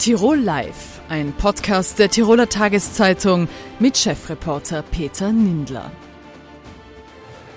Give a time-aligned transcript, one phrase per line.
[0.00, 3.48] Tirol Live, ein Podcast der Tiroler Tageszeitung
[3.80, 5.90] mit Chefreporter Peter Nindler.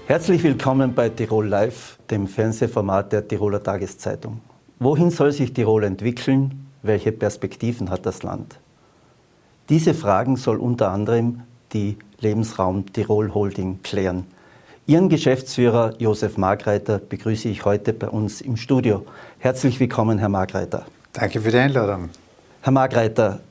[0.08, 4.42] Herzlich willkommen bei Tirol Live, dem Fernsehformat der Tiroler Tageszeitung.
[4.80, 6.68] Wohin soll sich Tirol entwickeln?
[6.82, 8.60] Welche Perspektiven hat das Land?
[9.70, 14.26] Diese Fragen soll unter anderem die Lebensraum Tirol Holding klären.
[14.86, 19.06] Ihren Geschäftsführer Josef Margreiter begrüße ich heute bei uns im Studio.
[19.40, 20.86] Herzlich willkommen, Herr Margreiter.
[21.14, 22.10] Danke für die Einladung.
[22.66, 23.42] Herr Margreiter,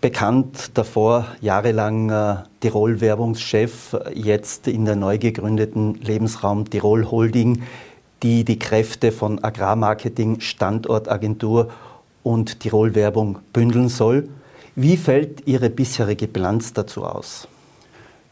[0.00, 7.62] bekannt davor, jahrelang äh, Tirol-Werbungschef, jetzt in der neu gegründeten Lebensraum Tirol Holding,
[8.24, 11.70] die die Kräfte von Agrarmarketing, Standortagentur
[12.24, 14.28] und Tirol Werbung bündeln soll.
[14.74, 17.46] Wie fällt Ihre bisherige Bilanz dazu aus?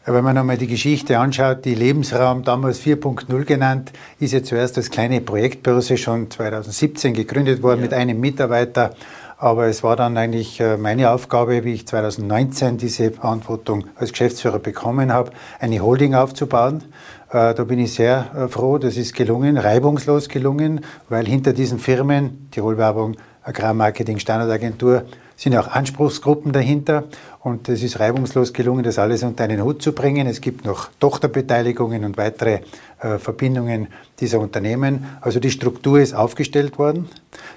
[0.05, 4.89] Wenn man einmal die Geschichte anschaut, die Lebensraum, damals 4.0 genannt, ist ja zuerst als
[4.89, 7.83] kleine Projektbörse schon 2017 gegründet worden ja.
[7.83, 8.95] mit einem Mitarbeiter
[9.39, 14.59] aber es war dann eigentlich äh, meine Aufgabe, wie ich 2019 diese Verantwortung als Geschäftsführer
[14.59, 16.83] bekommen habe, eine Holding aufzubauen.
[17.29, 21.79] Äh, da bin ich sehr äh, froh, das ist gelungen, reibungslos gelungen, weil hinter diesen
[21.79, 25.05] Firmen, Tirol Werbung, Agrarmarketing, Standardagentur,
[25.37, 27.05] sind auch Anspruchsgruppen dahinter
[27.41, 30.27] und es ist reibungslos gelungen, das alles unter einen Hut zu bringen.
[30.27, 32.61] Es gibt noch Tochterbeteiligungen und weitere
[32.99, 33.87] äh, Verbindungen
[34.19, 35.05] dieser Unternehmen.
[35.21, 37.07] Also die Struktur ist aufgestellt worden.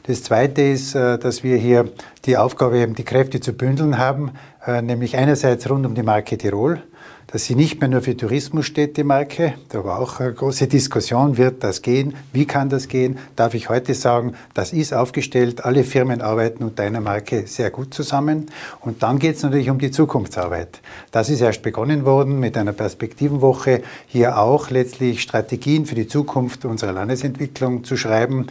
[0.04, 1.90] Das Zweite ist, äh, dass wir hier
[2.24, 4.30] die Aufgabe haben, die Kräfte zu bündeln haben,
[4.64, 6.80] äh, nämlich einerseits rund um die Marke Tirol
[7.32, 9.54] dass sie nicht mehr nur für Tourismus steht, die Marke.
[9.70, 12.14] Da war auch eine große Diskussion, wird das gehen?
[12.32, 13.18] Wie kann das gehen?
[13.36, 15.64] Darf ich heute sagen, das ist aufgestellt.
[15.64, 18.50] Alle Firmen arbeiten unter einer Marke sehr gut zusammen.
[18.80, 20.80] Und dann geht es natürlich um die Zukunftsarbeit.
[21.10, 26.66] Das ist erst begonnen worden mit einer Perspektivenwoche, hier auch letztlich Strategien für die Zukunft
[26.66, 28.48] unserer Landesentwicklung zu schreiben.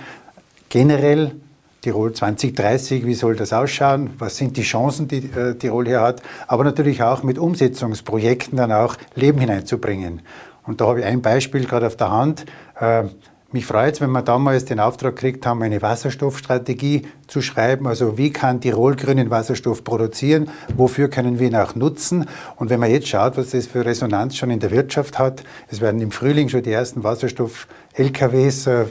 [0.69, 1.35] Generell
[1.81, 4.11] Tirol 2030, wie soll das ausschauen?
[4.19, 6.21] Was sind die Chancen, die äh, Tirol hier hat?
[6.47, 10.21] Aber natürlich auch mit Umsetzungsprojekten dann auch Leben hineinzubringen.
[10.63, 12.45] Und da habe ich ein Beispiel gerade auf der Hand.
[12.79, 13.05] Äh,
[13.53, 17.87] mich freut es, wenn wir damals den Auftrag gekriegt haben, eine Wasserstoffstrategie zu schreiben.
[17.87, 20.49] Also wie kann Tirol grünen Wasserstoff produzieren?
[20.75, 22.27] Wofür können wir ihn auch nutzen?
[22.55, 25.81] Und wenn man jetzt schaut, was das für Resonanz schon in der Wirtschaft hat, es
[25.81, 28.85] werden im Frühling schon die ersten Wasserstoff-LKWs äh,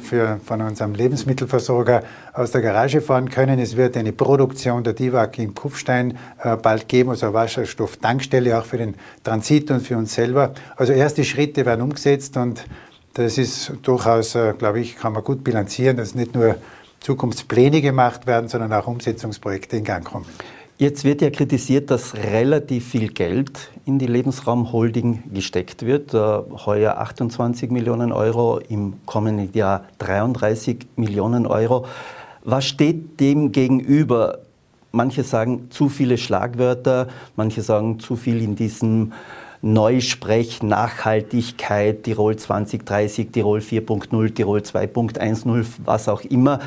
[0.45, 2.03] von unserem Lebensmittelversorger
[2.35, 3.59] aus der Garage fahren können.
[3.59, 8.65] Es wird eine Produktion der DIVAG in Kufstein äh, bald geben, also eine Wasserstoff-Tankstelle auch
[8.65, 8.95] für den
[9.25, 10.53] Transit und für uns selber.
[10.77, 12.65] Also erste Schritte werden umgesetzt und
[13.21, 16.57] das ist durchaus, äh, glaube ich, kann man gut bilanzieren, dass nicht nur
[17.01, 20.27] Zukunftspläne gemacht werden, sondern auch Umsetzungsprojekte in Gang kommen.
[20.79, 26.15] Jetzt wird ja kritisiert, dass relativ viel Geld in die Lebensraumholding gesteckt wird.
[26.15, 26.19] Äh,
[26.65, 31.85] heuer 28 Millionen Euro, im kommenden Jahr 33 Millionen Euro.
[32.45, 34.39] Was steht dem gegenüber?
[34.93, 39.13] Manche sagen zu viele Schlagwörter, manche sagen zu viel in diesem
[39.63, 46.61] Neusprech, Nachhaltigkeit, Tirol 2030, Tirol 4.0, Tirol 2.10, was auch immer.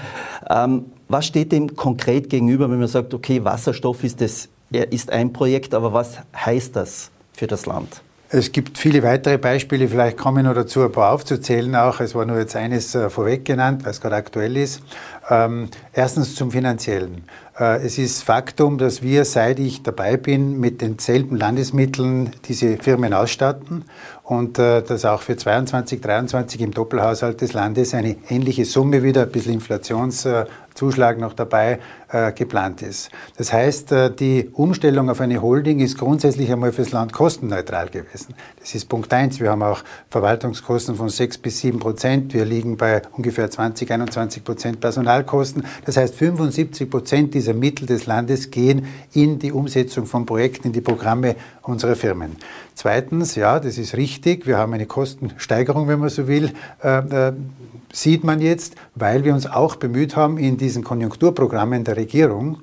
[0.49, 5.33] Ähm, was steht dem konkret gegenüber, wenn man sagt, okay, Wasserstoff ist, das, ist ein
[5.33, 8.01] Projekt, aber was heißt das für das Land?
[8.35, 11.99] Es gibt viele weitere Beispiele, vielleicht komme ich noch dazu, ein paar aufzuzählen auch.
[11.99, 14.81] Es war nur jetzt eines äh, vorweg genannt, weil es gerade aktuell ist.
[15.29, 17.25] Ähm, erstens zum Finanziellen.
[17.59, 23.13] Äh, es ist Faktum, dass wir, seit ich dabei bin, mit denselben Landesmitteln diese Firmen
[23.13, 23.85] ausstatten
[24.23, 29.23] und äh, dass auch für 22, 23 im Doppelhaushalt des Landes eine ähnliche Summe wieder,
[29.23, 33.11] ein bisschen Inflationszuschlag noch dabei, äh, geplant ist.
[33.37, 38.33] Das heißt, die Umstellung auf eine Holding ist grundsätzlich einmal fürs Land kostenneutral gewesen.
[38.59, 39.39] Das ist Punkt eins.
[39.39, 42.33] Wir haben auch Verwaltungskosten von 6 bis 7 Prozent.
[42.33, 45.65] Wir liegen bei ungefähr 20, 21 Prozent Personalkosten.
[45.85, 50.73] Das heißt, 75 Prozent dieser Mittel des Landes gehen in die Umsetzung von Projekten, in
[50.73, 52.37] die Programme unserer Firmen.
[52.73, 57.33] Zweitens, ja, das ist richtig, wir haben eine Kostensteigerung, wenn man so will, äh, äh,
[57.91, 62.59] sieht man jetzt, weil wir uns auch bemüht haben, in diesen Konjunkturprogrammen der Regierung,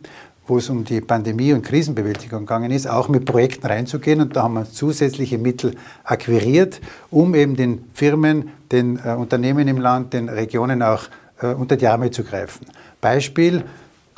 [0.46, 4.22] wo es um die Pandemie- und Krisenbewältigung gegangen ist, auch mit Projekten reinzugehen.
[4.22, 9.78] Und da haben wir zusätzliche Mittel akquiriert, um eben den Firmen, den äh, Unternehmen im
[9.78, 11.05] Land, den Regionen auch
[11.43, 12.66] äh, unter die Arme zu greifen.
[13.00, 13.64] Beispiel,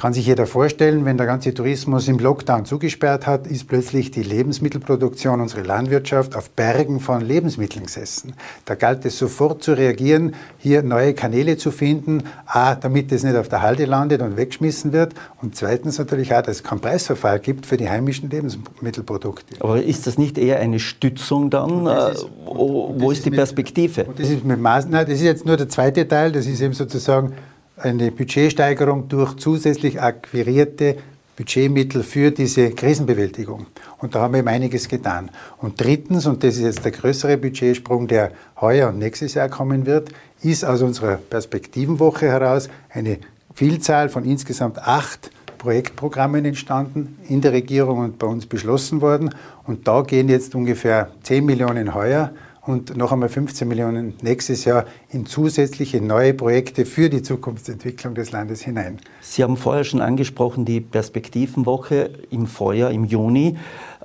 [0.02, 4.24] kann sich jeder vorstellen, wenn der ganze Tourismus im Lockdown zugesperrt hat, ist plötzlich die
[4.24, 8.32] Lebensmittelproduktion, unsere Landwirtschaft auf Bergen von Lebensmitteln gesessen.
[8.64, 13.36] Da galt es sofort zu reagieren, hier neue Kanäle zu finden, a, damit es nicht
[13.36, 17.38] auf der Halde landet und weggeschmissen wird und zweitens natürlich auch, dass es keinen Preisverfall
[17.38, 19.54] gibt für die heimischen Lebensmittelprodukte.
[19.60, 21.86] Aber ist das nicht eher eine Stützung dann?
[21.86, 24.06] Ist, wo, wo ist, ist die Perspektive?
[24.08, 26.60] Mit, das, ist mit Maß, nein, das ist jetzt nur der zweite Teil, das ist
[26.60, 27.34] eben sozusagen
[27.82, 30.96] eine Budgetsteigerung durch zusätzlich akquirierte
[31.36, 33.66] Budgetmittel für diese Krisenbewältigung.
[33.98, 35.30] Und da haben wir eben einiges getan.
[35.58, 39.86] Und drittens, und das ist jetzt der größere Budgetsprung, der heuer und nächstes Jahr kommen
[39.86, 40.10] wird,
[40.42, 43.18] ist aus unserer Perspektivenwoche heraus eine
[43.54, 49.34] Vielzahl von insgesamt acht Projektprogrammen entstanden, in der Regierung und bei uns beschlossen worden.
[49.64, 52.32] Und da gehen jetzt ungefähr 10 Millionen heuer
[52.64, 58.30] und noch einmal 15 Millionen nächstes Jahr in zusätzliche neue Projekte für die Zukunftsentwicklung des
[58.30, 58.98] Landes hinein.
[59.20, 63.56] Sie haben vorher schon angesprochen, die Perspektivenwoche im Vorjahr, im Juni.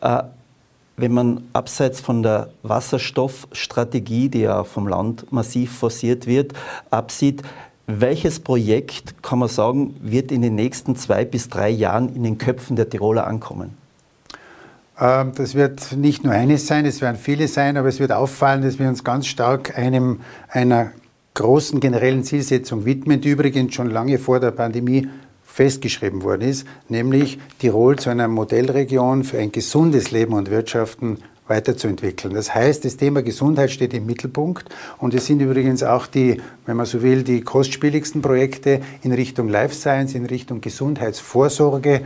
[0.02, 0.24] Äh,
[1.00, 6.54] wenn man abseits von der Wasserstoffstrategie, die ja vom Land massiv forciert wird,
[6.90, 7.44] absieht,
[7.86, 12.40] welches Projekt, kann man sagen, wird in den nächsten zwei bis drei Jahren in den
[12.40, 13.78] Köpfen der Tiroler ankommen?
[15.00, 18.62] Ähm, das wird nicht nur eines sein, es werden viele sein, aber es wird auffallen,
[18.62, 20.92] dass wir uns ganz stark einem, einer
[21.36, 25.08] großen generellen Zielsetzung widmen, die übrigens schon lange vor der Pandemie
[25.44, 31.18] festgeschrieben worden ist, nämlich Tirol zu einer Modellregion für ein gesundes Leben und Wirtschaften
[31.48, 32.34] weiterzuentwickeln.
[32.34, 36.78] Das heißt, das Thema Gesundheit steht im Mittelpunkt und es sind übrigens auch die, wenn
[36.78, 42.02] man so will, die kostspieligsten Projekte in Richtung Life Science, in Richtung Gesundheitsvorsorge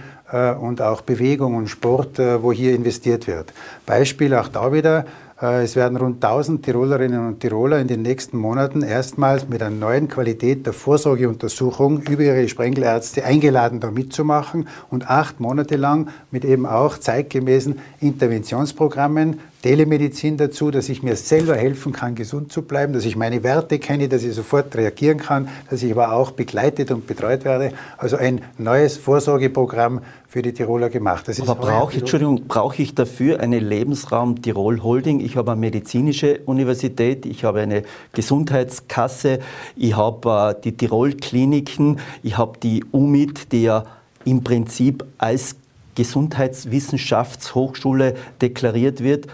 [0.60, 3.54] und auch Bewegung und Sport, äh, wo hier investiert wird.
[3.86, 5.06] Beispiel auch da wieder,
[5.42, 9.76] äh, es werden rund 1000 Tirolerinnen und Tiroler in den nächsten Monaten erstmals mit einer
[9.76, 16.46] neuen Qualität der Vorsorgeuntersuchung über ihre Sprengelärzte eingeladen, da mitzumachen und acht Monate lang mit
[16.46, 22.94] eben auch zeitgemäßen Interventionsprogrammen Telemedizin dazu, dass ich mir selber helfen kann, gesund zu bleiben,
[22.94, 26.90] dass ich meine Werte kenne, dass ich sofort reagieren kann, dass ich aber auch begleitet
[26.92, 27.72] und betreut werde.
[27.98, 31.28] Also ein neues Vorsorgeprogramm für die Tiroler gemacht.
[31.28, 35.20] Das aber brauche ich, Entschuldigung, brauche ich dafür eine Lebensraum Tirol Holding?
[35.20, 37.84] Ich habe eine medizinische Universität, ich habe eine
[38.14, 39.40] Gesundheitskasse,
[39.76, 43.84] ich habe äh, die Tirol Kliniken, ich habe die UMIT, die ja
[44.26, 45.56] im Prinzip als
[45.96, 49.28] Gesundheitswissenschaftshochschule deklariert wird.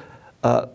[0.47, 0.67] Äh,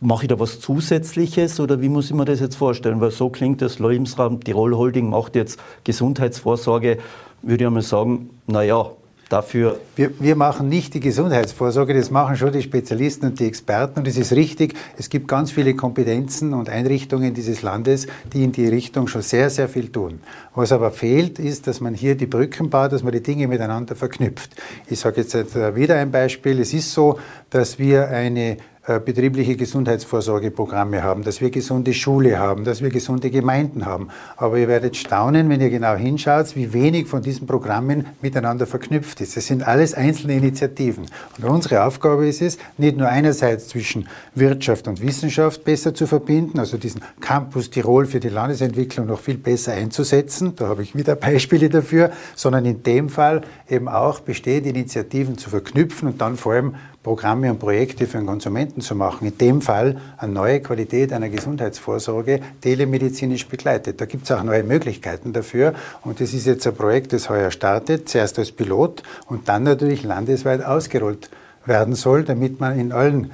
[0.00, 3.00] mache ich da was Zusätzliches oder wie muss ich mir das jetzt vorstellen?
[3.00, 6.98] Weil so klingt das Lebensraum Tirol Holding macht jetzt Gesundheitsvorsorge,
[7.42, 8.90] würde ich einmal sagen, naja,
[9.30, 9.80] dafür.
[9.96, 14.00] Wir, wir, machen nicht die Gesundheitsvorsorge, das machen schon die Spezialisten und die Experten.
[14.00, 18.52] Und es ist richtig, es gibt ganz viele Kompetenzen und Einrichtungen dieses Landes, die in
[18.52, 20.20] die Richtung schon sehr, sehr viel tun.
[20.54, 23.94] Was aber fehlt, ist, dass man hier die Brücken baut, dass man die Dinge miteinander
[23.96, 24.50] verknüpft.
[24.88, 25.34] Ich sage jetzt
[25.74, 26.60] wieder ein Beispiel.
[26.60, 27.18] Es ist so,
[27.50, 28.56] dass wir eine äh,
[28.86, 34.08] betriebliche Gesundheitsvorsorgeprogramme haben, dass wir gesunde Schule haben, dass wir gesunde Gemeinden haben.
[34.36, 39.22] Aber ihr werdet staunen, wenn ihr genau hinschaut, wie wenig von diesen Programmen miteinander verknüpft
[39.22, 39.38] ist.
[39.38, 41.06] Das sind alles einzelne Initiativen.
[41.38, 46.58] Und unsere Aufgabe ist es, nicht nur einerseits zwischen Wirtschaft und Wissenschaft besser zu verbinden,
[46.58, 51.14] also diesen Campus Tirol für die Landesentwicklung noch viel besser einzusetzen, da habe ich wieder
[51.24, 56.52] Beispiele dafür, sondern in dem Fall eben auch bestehende Initiativen zu verknüpfen und dann vor
[56.52, 59.26] allem Programme und Projekte für den Konsumenten zu machen.
[59.28, 64.00] In dem Fall eine neue Qualität einer Gesundheitsvorsorge telemedizinisch begleitet.
[64.00, 65.74] Da gibt es auch neue Möglichkeiten dafür.
[66.02, 70.02] Und das ist jetzt ein Projekt, das heuer startet, zuerst als Pilot und dann natürlich
[70.02, 71.28] landesweit ausgerollt
[71.66, 73.30] werden soll, damit man in allen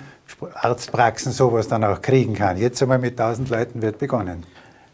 [0.55, 2.57] Arztpraxen sowas dann auch kriegen kann.
[2.57, 4.43] Jetzt einmal mit 1000 Leuten wird begonnen.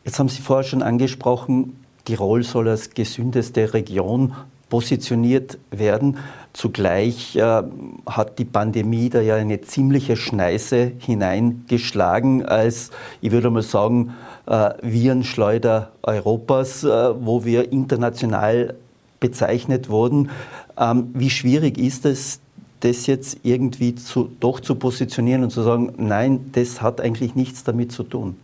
[0.04, 4.34] Jetzt haben Sie vorher schon angesprochen, Tirol soll als gesündeste Region
[4.68, 6.18] positioniert werden.
[6.56, 7.62] Zugleich äh,
[8.06, 14.14] hat die Pandemie da ja eine ziemliche Schneise hineingeschlagen als, ich würde mal sagen,
[14.46, 18.74] äh, Virenschleuder Europas, äh, wo wir international
[19.20, 20.30] bezeichnet wurden.
[20.78, 22.40] Ähm, wie schwierig ist es,
[22.80, 27.64] das jetzt irgendwie zu, doch zu positionieren und zu sagen, nein, das hat eigentlich nichts
[27.64, 28.34] damit zu tun?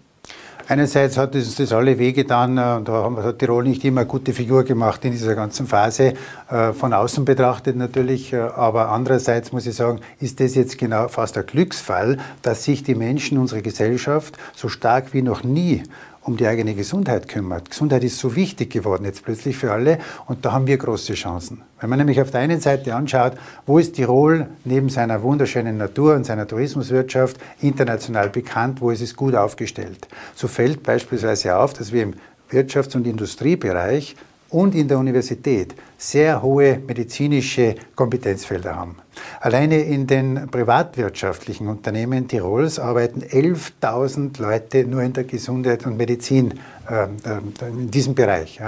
[0.69, 4.65] Einerseits hat uns das alle wehgetan äh, und da hat Tirol nicht immer gute Figur
[4.65, 6.15] gemacht in dieser ganzen Phase,
[6.51, 8.33] äh, von außen betrachtet natürlich.
[8.33, 12.83] Äh, aber andererseits muss ich sagen, ist das jetzt genau fast ein Glücksfall, dass sich
[12.83, 15.83] die Menschen, unsere Gesellschaft so stark wie noch nie
[16.25, 17.71] um die eigene Gesundheit kümmert.
[17.71, 21.63] Gesundheit ist so wichtig geworden jetzt plötzlich für alle und da haben wir große Chancen.
[21.81, 23.33] Wenn man nämlich auf der einen Seite anschaut,
[23.67, 29.17] wo ist Tirol neben seiner wunderschönen Natur und seiner Tourismuswirtschaft international bekannt, wo ist es
[29.17, 32.15] gut aufgestellt, so fällt beispielsweise auf, dass wir im
[32.51, 34.15] Wirtschafts- und Industriebereich
[34.51, 38.97] und in der Universität sehr hohe medizinische Kompetenzfelder haben.
[39.41, 46.55] Alleine in den privatwirtschaftlichen Unternehmen Tirols arbeiten 11.000 Leute nur in der Gesundheit und Medizin
[46.89, 48.61] äh, äh, in diesem Bereich.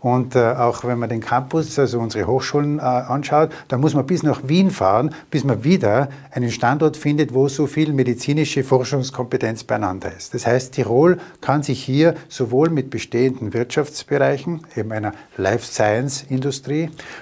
[0.00, 4.06] Und äh, auch wenn man den Campus, also unsere Hochschulen äh, anschaut, da muss man
[4.06, 9.64] bis nach Wien fahren, bis man wieder einen Standort findet, wo so viel medizinische Forschungskompetenz
[9.64, 10.34] beieinander ist.
[10.34, 16.69] Das heißt, Tirol kann sich hier sowohl mit bestehenden Wirtschaftsbereichen, eben einer Life Science Industrie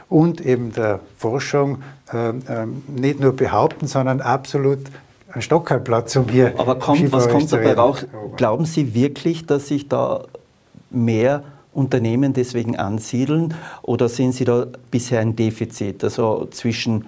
[0.08, 4.80] und eben der Forschung äh, ähm, nicht nur behaupten, sondern absolut
[5.32, 6.54] ein Stockerplatz um hier.
[6.58, 8.06] Aber kommt, was kommt dabei raus?
[8.36, 10.24] Glauben Sie wirklich, dass sich da
[10.90, 16.02] mehr Unternehmen deswegen ansiedeln oder sehen Sie da bisher ein Defizit?
[16.02, 17.06] Also zwischen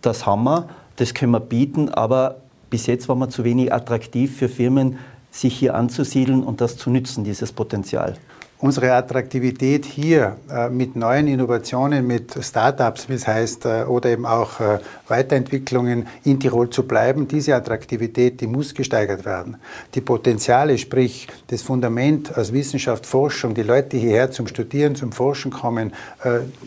[0.00, 2.36] das Hammer, das können wir bieten, aber
[2.70, 4.98] bis jetzt war man zu wenig attraktiv für Firmen,
[5.30, 8.16] sich hier anzusiedeln und das zu nützen, dieses Potenzial
[8.60, 14.26] unsere Attraktivität hier äh, mit neuen Innovationen, mit Startups, wie es heißt, äh, oder eben
[14.26, 19.56] auch äh, Weiterentwicklungen in Tirol zu bleiben, diese Attraktivität, die muss gesteigert werden.
[19.94, 25.50] Die Potenziale, sprich das Fundament aus Wissenschaft, Forschung, die Leute, hierher zum Studieren, zum Forschen
[25.50, 25.92] kommen,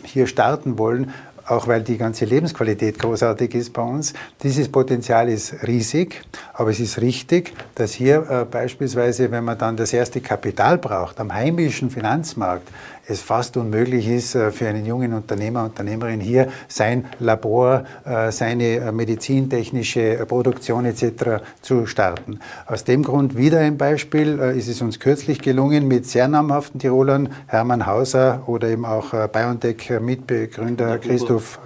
[0.04, 1.12] hier starten wollen,
[1.46, 4.14] auch weil die ganze Lebensqualität großartig ist bei uns.
[4.42, 6.22] Dieses Potenzial ist riesig,
[6.52, 11.20] aber es ist richtig, dass hier äh, beispielsweise, wenn man dann das erste Kapital braucht,
[11.20, 12.68] am heimischen Finanzmarkt,
[13.06, 18.76] es fast unmöglich ist äh, für einen jungen Unternehmer, Unternehmerin hier sein Labor, äh, seine
[18.76, 21.42] äh, medizintechnische Produktion etc.
[21.60, 22.40] zu starten.
[22.66, 27.28] Aus dem Grund wieder ein Beispiel, ist es uns kürzlich gelungen, mit sehr namhaften Tirolern,
[27.46, 31.58] Hermann Hauser oder eben auch BioNTech-Mitbegründer Christoph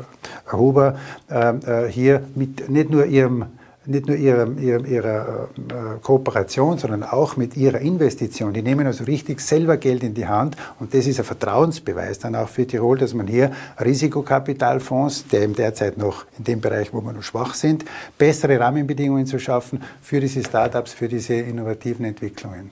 [0.52, 0.96] Huber,
[1.88, 3.46] hier mit nicht nur ihrem
[3.88, 8.52] nicht nur ihrer, ihrer, ihrer äh, Kooperation, sondern auch mit ihrer Investition.
[8.52, 12.36] Die nehmen also richtig selber Geld in die Hand und das ist ein Vertrauensbeweis dann
[12.36, 17.00] auch für Tirol, dass man hier Risikokapitalfonds, der eben derzeit noch in dem Bereich, wo
[17.00, 17.86] wir noch schwach sind,
[18.18, 22.70] bessere Rahmenbedingungen zu schaffen für diese Startups, für diese innovativen Entwicklungen.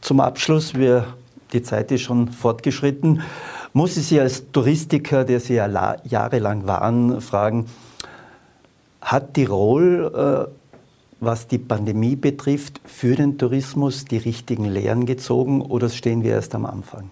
[0.00, 1.06] Zum Abschluss, wir,
[1.52, 3.22] die Zeit ist schon fortgeschritten,
[3.72, 7.66] muss ich Sie als Touristiker, der Sie ja jahrelang waren, fragen,
[9.08, 10.52] hat Tirol, äh,
[11.20, 16.54] was die Pandemie betrifft, für den Tourismus die richtigen Lehren gezogen oder stehen wir erst
[16.54, 17.10] am Anfang?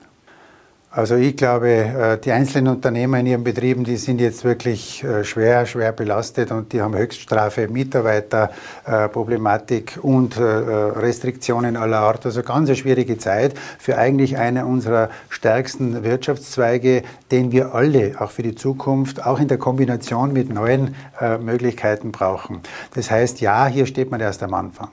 [0.96, 5.24] Also ich glaube, äh, die einzelnen Unternehmer in ihren Betrieben, die sind jetzt wirklich äh,
[5.24, 12.24] schwer, schwer belastet und die haben Höchststrafe, Mitarbeiterproblematik äh, und Restriktionen aller Art.
[12.24, 18.30] Also ganz eine schwierige Zeit für eigentlich einer unserer stärksten Wirtschaftszweige, den wir alle auch
[18.30, 20.94] für die Zukunft, auch in der Kombination mit neuen
[21.40, 22.60] Möglichkeiten brauchen.
[22.94, 24.88] Das heißt, ja, hier steht man erst am Anfang.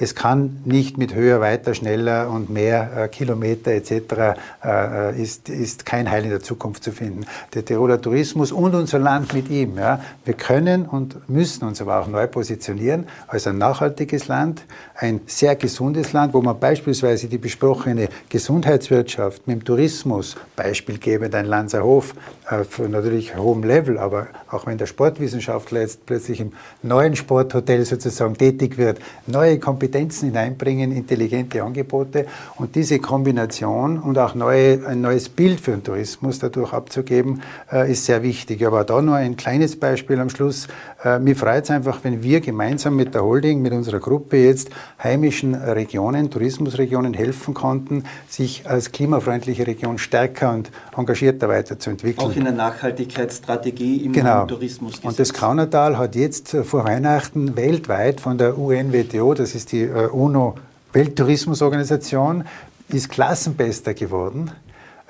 [0.00, 4.38] Es kann nicht mit höher, weiter, schneller und mehr äh, Kilometer etc.
[4.64, 7.26] Äh, ist, ist kein Heil in der Zukunft zu finden.
[7.54, 9.76] Der Tiroler Tourismus und unser Land mit ihm.
[9.76, 14.62] Ja, wir können und müssen uns aber auch neu positionieren als ein nachhaltiges Land,
[14.94, 21.46] ein sehr gesundes Land, wo man beispielsweise die besprochene Gesundheitswirtschaft mit dem Tourismus, beispielgebend ein
[21.46, 22.14] Lanzerhof,
[22.48, 26.52] äh, für natürlich hohem Level, aber auch wenn der Sportwissenschaftler jetzt plötzlich im
[26.82, 32.26] neuen Sporthotel sozusagen tätig wird, neue Kompetenzen hineinbringen, intelligente Angebote
[32.56, 37.90] und diese Kombination und auch neue, ein neues Bild für den Tourismus dadurch abzugeben, äh,
[37.90, 38.66] ist sehr wichtig.
[38.66, 40.68] Aber da nur ein kleines Beispiel am Schluss.
[41.04, 44.70] Äh, mir freut es einfach, wenn wir gemeinsam mit der Holding, mit unserer Gruppe jetzt
[45.02, 52.28] heimischen Regionen, Tourismusregionen helfen konnten, sich als klimafreundliche Region stärker und engagierter weiterzuentwickeln.
[52.28, 54.46] Auch in der Nachhaltigkeitsstrategie im genau.
[54.46, 54.98] Tourismus.
[55.02, 60.08] Und das Kaunertal hat jetzt vor Weihnachten weltweit von der UNWTO, das ist die äh,
[60.08, 62.44] UNO-Welttourismusorganisation
[62.90, 64.50] ist Klassenbester geworden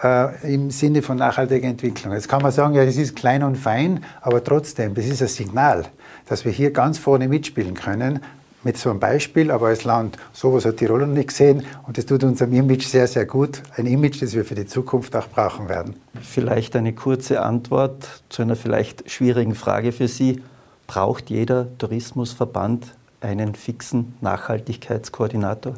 [0.03, 2.13] äh, im Sinne von nachhaltiger Entwicklung.
[2.13, 5.29] Jetzt kann man sagen, ja, das ist klein und fein, aber trotzdem, das ist ein
[5.29, 5.87] Signal,
[6.29, 8.21] dass wir hier ganz vorne mitspielen können.
[8.65, 12.07] Mit so einem Beispiel, aber als Land, sowas hat Tirol noch nicht gesehen und das
[12.07, 13.63] tut unserem Image sehr, sehr gut.
[13.77, 15.95] Ein Image, das wir für die Zukunft auch brauchen werden.
[16.21, 20.43] Vielleicht eine kurze Antwort zu einer vielleicht schwierigen Frage für Sie.
[20.89, 25.75] Braucht jeder Tourismusverband einen fixen Nachhaltigkeitskoordinator?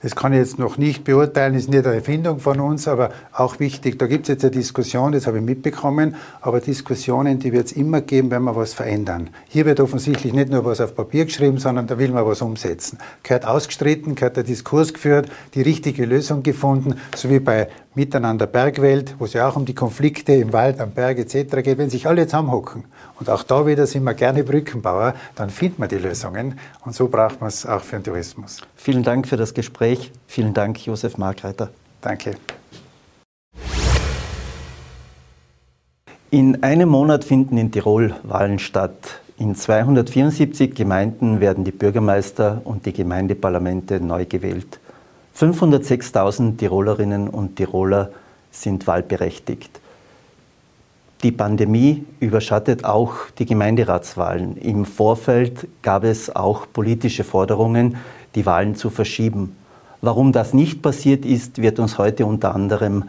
[0.00, 3.58] Das kann ich jetzt noch nicht beurteilen, ist nicht eine Erfindung von uns, aber auch
[3.58, 3.98] wichtig.
[3.98, 7.72] Da gibt es jetzt eine Diskussion, das habe ich mitbekommen, aber Diskussionen, die wird es
[7.72, 9.30] immer geben, wenn wir was verändern.
[9.48, 12.98] Hier wird offensichtlich nicht nur was auf Papier geschrieben, sondern da will man was umsetzen.
[13.24, 19.16] Gehört ausgestritten, gehört der Diskurs geführt, die richtige Lösung gefunden, so wie bei Miteinander Bergwelt,
[19.18, 21.56] wo es ja auch um die Konflikte im Wald, am Berg etc.
[21.64, 21.78] geht.
[21.78, 22.84] Wenn sich alle zusammenhocken
[23.18, 27.08] und auch da wieder sind wir gerne Brückenbauer, dann findet man die Lösungen und so
[27.08, 28.60] braucht man es auch für den Tourismus.
[28.76, 30.12] Vielen Dank für das Gespräch.
[30.26, 31.70] Vielen Dank, Josef Markreiter.
[32.00, 32.36] Danke.
[36.30, 39.20] In einem Monat finden in Tirol Wahlen statt.
[39.38, 44.78] In 274 Gemeinden werden die Bürgermeister und die Gemeindeparlamente neu gewählt.
[45.36, 48.10] 506.000 Tirolerinnen und Tiroler
[48.50, 49.80] sind wahlberechtigt.
[51.22, 54.56] Die Pandemie überschattet auch die Gemeinderatswahlen.
[54.56, 57.96] Im Vorfeld gab es auch politische Forderungen,
[58.36, 59.56] die Wahlen zu verschieben.
[60.00, 63.04] Warum das nicht passiert ist, wird uns heute unter anderem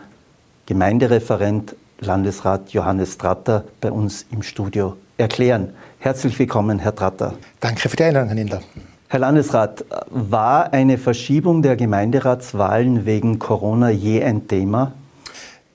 [0.66, 5.70] Gemeindereferent Landesrat Johannes Tratter bei uns im Studio erklären.
[6.00, 7.36] Herzlich willkommen, Herr Tratter.
[7.60, 8.62] Danke für die Einladung, Herr Nindler.
[9.08, 14.94] Herr Landesrat, war eine Verschiebung der Gemeinderatswahlen wegen Corona je ein Thema?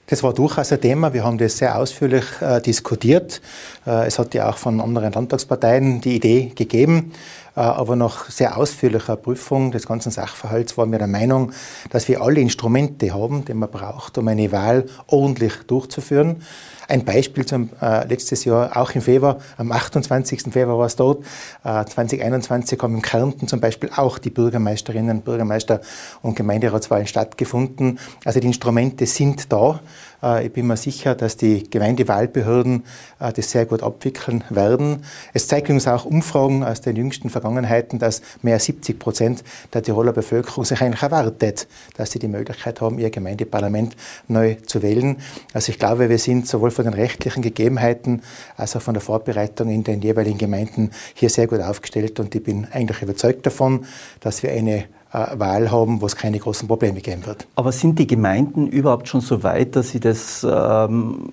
[0.07, 1.15] Das war durchaus ein Thema.
[1.15, 3.41] Wir haben das sehr ausführlich äh, diskutiert.
[3.87, 7.13] Äh, es hat ja auch von anderen Landtagsparteien die Idee gegeben.
[7.57, 11.53] Äh, aber nach sehr ausführlicher Prüfung des ganzen Sachverhalts waren wir der Meinung,
[11.91, 16.43] dass wir alle Instrumente haben, die man braucht, um eine Wahl ordentlich durchzuführen.
[16.87, 20.53] Ein Beispiel zum äh, letztes Jahr, auch im Februar, am 28.
[20.53, 21.25] Februar war es dort.
[21.65, 25.81] Äh, 2021 haben im Kärnten zum Beispiel auch die Bürgermeisterinnen, Bürgermeister
[26.21, 27.99] und Gemeinderatswahlen stattgefunden.
[28.25, 29.81] Also die Instrumente sind da.
[30.25, 32.85] Äh, ich bin mir sicher, dass die Gemeindewahlbehörden
[33.21, 35.05] äh, das sehr gut abwickeln werden.
[35.33, 39.83] Es zeigen uns auch Umfragen aus den jüngsten Vergangenheiten, dass mehr als 70 Prozent der
[39.83, 43.97] Tiroler Bevölkerung sich eigentlich erwartet, dass sie die Möglichkeit haben, ihr Gemeindeparlament
[44.29, 45.19] neu zu wählen.
[45.53, 48.23] Also ich glaube, wir sind sowohl von den rechtlichen Gegebenheiten
[48.57, 52.43] als auch von der Vorbereitung in den jeweiligen Gemeinden hier sehr gut aufgestellt und ich
[52.43, 53.85] bin eigentlich überzeugt davon,
[54.21, 57.47] dass wir eine Wahl haben, wo es keine großen Probleme geben wird.
[57.55, 61.31] Aber sind die Gemeinden überhaupt schon so weit, dass sie das ähm,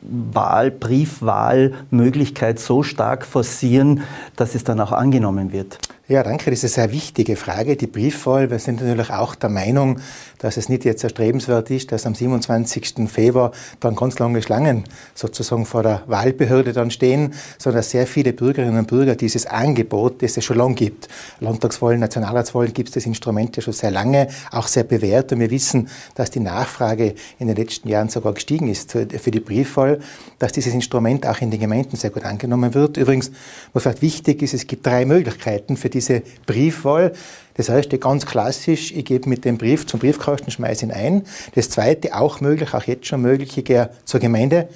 [0.00, 4.02] Wahl, Briefwahlmöglichkeit so stark forcieren,
[4.36, 5.78] dass es dann auch angenommen wird?
[6.10, 6.50] Ja, danke.
[6.50, 7.76] Das ist eine sehr wichtige Frage.
[7.76, 10.00] Die Briefwahl, wir sind natürlich auch der Meinung,
[10.38, 13.10] dass es nicht jetzt erstrebenswert ist, dass am 27.
[13.10, 14.84] Februar dann ganz lange Schlangen
[15.14, 20.22] sozusagen vor der Wahlbehörde dann stehen, sondern dass sehr viele Bürgerinnen und Bürger dieses Angebot,
[20.22, 21.08] das es schon lange gibt,
[21.40, 25.30] Landtagswahlen, Nationalratswahlen, gibt es das Instrument ja schon sehr lange, auch sehr bewährt.
[25.32, 29.40] Und wir wissen, dass die Nachfrage in den letzten Jahren sogar gestiegen ist für die
[29.40, 30.00] Briefwahl,
[30.38, 32.96] dass dieses Instrument auch in den Gemeinden sehr gut angenommen wird.
[32.96, 33.30] Übrigens,
[33.74, 37.12] was vielleicht wichtig ist, es gibt drei Möglichkeiten für die diese Briefwahl.
[37.54, 41.22] Das heißt, ganz klassisch, ich gebe mit dem Brief zum Briefkasten, schmeiße ihn ein.
[41.56, 44.68] Das zweite, auch möglich, auch jetzt schon möglich, ich gehe zur Gemeinde,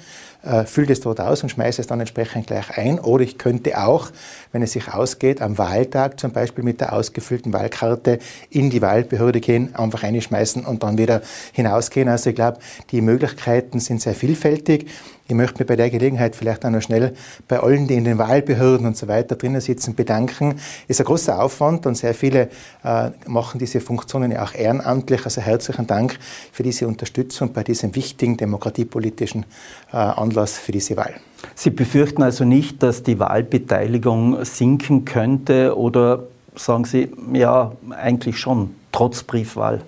[0.43, 2.99] äh, fülle das dort aus und schmeiße es dann entsprechend gleich ein.
[2.99, 4.11] Oder ich könnte auch,
[4.51, 8.19] wenn es sich ausgeht, am Wahltag zum Beispiel mit der ausgefüllten Wahlkarte
[8.49, 11.21] in die Wahlbehörde gehen, einfach einschmeißen und dann wieder
[11.53, 12.09] hinausgehen.
[12.09, 12.57] Also ich glaube,
[12.91, 14.87] die Möglichkeiten sind sehr vielfältig.
[15.25, 17.13] Ich möchte mich bei der Gelegenheit vielleicht auch noch schnell
[17.47, 20.55] bei allen, die in den Wahlbehörden und so weiter drinnen sitzen, bedanken.
[20.89, 22.49] Ist ein großer Aufwand und sehr viele
[22.83, 25.23] äh, machen diese Funktionen ja auch ehrenamtlich.
[25.23, 26.19] Also herzlichen Dank
[26.51, 29.45] für diese Unterstützung bei diesem wichtigen demokratiepolitischen
[29.93, 31.13] äh, Anlass für diese Wahl.
[31.55, 36.23] Sie befürchten also nicht, dass die Wahlbeteiligung sinken könnte oder
[36.55, 39.81] sagen Sie, ja, eigentlich schon, trotz Briefwahl?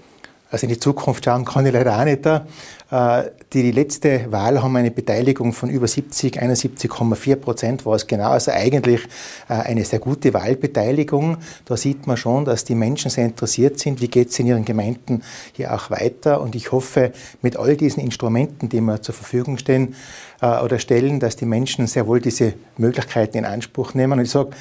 [0.55, 2.25] Also in die Zukunft schauen kann ich leider auch nicht.
[2.25, 2.45] Da.
[2.89, 8.29] Äh, die letzte Wahl haben eine Beteiligung von über 70, 71,4 Prozent war es genau.
[8.29, 9.01] Also eigentlich
[9.49, 11.39] äh, eine sehr gute Wahlbeteiligung.
[11.65, 13.99] Da sieht man schon, dass die Menschen sehr interessiert sind.
[13.99, 16.39] Wie geht es in ihren Gemeinden hier auch weiter?
[16.39, 19.93] Und ich hoffe, mit all diesen Instrumenten, die wir zur Verfügung stehen
[20.41, 24.19] äh, oder stellen, dass die Menschen sehr wohl diese Möglichkeiten in Anspruch nehmen.
[24.19, 24.51] Und ich sage,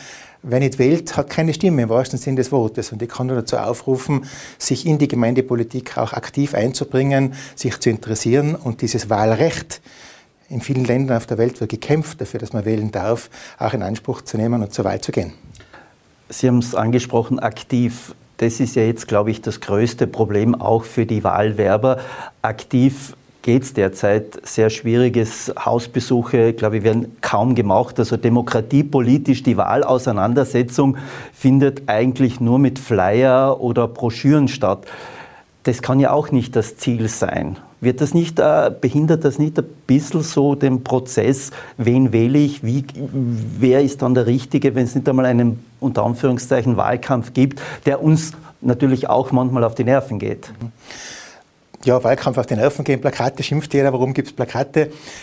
[0.46, 2.92] Wer nicht wählt, hat keine Stimme im wahrsten Sinne des Wortes.
[2.92, 4.26] Und ich kann nur dazu aufrufen,
[4.58, 9.80] sich in die Gemeindepolitik auch aktiv einzubringen, sich zu interessieren und dieses Wahlrecht,
[10.50, 13.82] in vielen Ländern auf der Welt wird gekämpft dafür, dass man wählen darf, auch in
[13.82, 15.32] Anspruch zu nehmen und zur Wahl zu gehen.
[16.28, 18.14] Sie haben es angesprochen, aktiv.
[18.36, 22.00] Das ist ja jetzt, glaube ich, das größte Problem auch für die Wahlwerber.
[22.42, 27.98] Aktiv geht es derzeit sehr schwieriges Hausbesuche, glaube ich, werden kaum gemacht.
[27.98, 30.96] Also demokratiepolitisch die Wahlauseinandersetzung
[31.34, 34.86] findet eigentlich nur mit Flyer oder Broschüren statt.
[35.64, 37.58] Das kann ja auch nicht das Ziel sein.
[37.82, 42.64] Wird das nicht, äh, behindert das nicht ein bisschen so den Prozess, wen wähle ich,
[42.64, 47.60] wie, wer ist dann der Richtige, wenn es nicht einmal einen unter Anführungszeichen Wahlkampf gibt,
[47.84, 50.50] der uns natürlich auch manchmal auf die Nerven geht?
[50.62, 50.72] Mhm
[51.84, 54.80] ja, Wahlkampf auf den Nerven gehen, Plakate schimpft jeder, warum gibt es Plakate?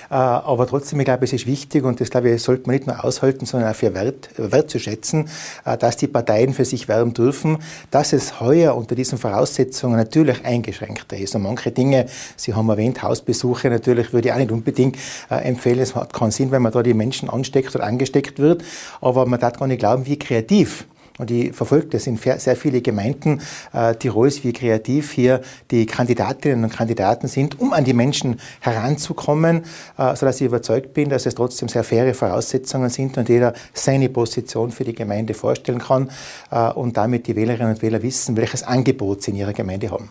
[0.09, 2.87] Äh, aber trotzdem, ich glaube, es ist wichtig und das, glaube ich, sollte man nicht
[2.87, 5.29] nur aushalten, sondern auch für Wert, wertzuschätzen,
[5.65, 7.57] äh, dass die Parteien für sich werben dürfen,
[7.89, 11.35] dass es heuer unter diesen Voraussetzungen natürlich eingeschränkter ist.
[11.35, 14.97] Und manche Dinge, Sie haben erwähnt, Hausbesuche natürlich würde ich auch nicht unbedingt
[15.29, 15.79] äh, empfehlen.
[15.79, 18.63] Es hat keinen Sinn, wenn man da die Menschen ansteckt oder angesteckt wird.
[19.01, 20.85] Aber man darf gar nicht glauben, wie kreativ
[21.17, 23.41] und ich verfolge das in sehr viele Gemeinden
[23.73, 29.63] äh, Tirols, wie kreativ hier die Kandidatinnen und Kandidaten sind, um an die Menschen heranzukommen,
[29.97, 34.09] äh, sodass ich überzeugt bin, dass es trotzdem sehr faire Voraussetzungen sind und jeder seine
[34.09, 36.09] Position für die Gemeinde vorstellen kann
[36.49, 40.09] äh, und damit die Wählerinnen und Wähler wissen, welches Angebot sie in ihrer Gemeinde haben.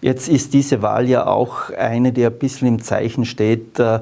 [0.00, 4.00] Jetzt ist diese Wahl ja auch eine, die ein bisschen im Zeichen steht, äh,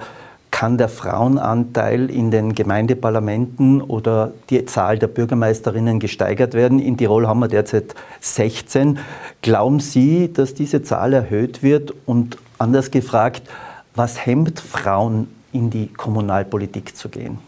[0.54, 6.78] kann der Frauenanteil in den Gemeindeparlamenten oder die Zahl der Bürgermeisterinnen gesteigert werden.
[6.78, 9.00] In Tirol haben wir derzeit 16.
[9.42, 11.92] Glauben Sie, dass diese Zahl erhöht wird?
[12.06, 13.42] Und anders gefragt,
[13.96, 17.38] was hemmt Frauen in die Kommunalpolitik zu gehen?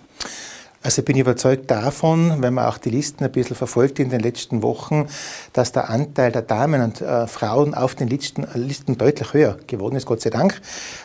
[0.87, 4.21] Also bin ich überzeugt davon, wenn man auch die Listen ein bisschen verfolgt in den
[4.21, 5.09] letzten Wochen,
[5.53, 9.97] dass der Anteil der Damen und äh, Frauen auf den Listen, Listen, deutlich höher geworden
[9.97, 10.61] ist, Gott sei Dank.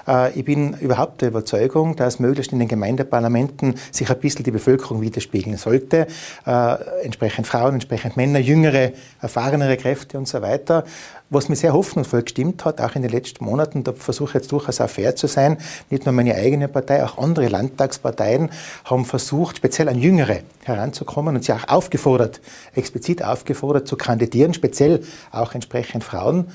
[0.08, 4.52] Äh, ich bin überhaupt der Überzeugung, dass möglichst in den Gemeindeparlamenten sich ein bisschen die
[4.52, 6.06] Bevölkerung widerspiegeln sollte.
[6.46, 10.84] Äh, entsprechend Frauen, entsprechend Männer, jüngere, erfahrenere Kräfte und so weiter.
[11.34, 14.52] Was mir sehr hoffnungsvoll gestimmt hat, auch in den letzten Monaten, da versuche ich jetzt
[14.52, 15.58] durchaus auch fair zu sein,
[15.90, 18.50] nicht nur meine eigene Partei, auch andere Landtagsparteien
[18.84, 22.42] haben versucht, speziell an Jüngere heranzukommen und sie auch aufgefordert,
[22.76, 26.48] explizit aufgefordert zu kandidieren, speziell auch entsprechend Frauen.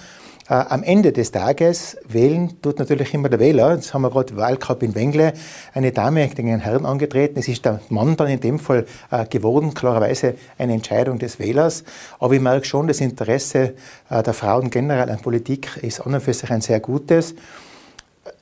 [0.50, 3.74] Äh, am Ende des Tages wählen tut natürlich immer der Wähler.
[3.74, 5.32] Jetzt haben wir gerade Wahl gehabt in Wengle.
[5.72, 7.38] Eine Dame gegen einen Herrn angetreten.
[7.38, 9.72] Es ist der Mann dann in dem Fall äh, geworden.
[9.72, 11.84] Klarerweise eine Entscheidung des Wählers.
[12.18, 13.76] Aber ich merke schon, das Interesse
[14.10, 17.34] äh, der Frauen generell an Politik ist an und für sich ein sehr gutes.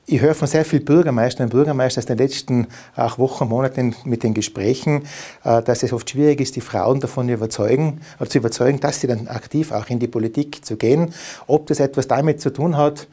[0.07, 4.23] Ich höre von sehr vielen Bürgermeistern und Bürgermeistern aus den letzten auch Wochen, Monaten mit
[4.23, 5.05] den Gesprächen,
[5.45, 9.07] äh, dass es oft schwierig ist, die Frauen davon überzeugen, oder zu überzeugen, dass sie
[9.07, 11.15] dann aktiv auch in die Politik zu gehen.
[11.47, 13.09] Ob das etwas damit zu tun hat,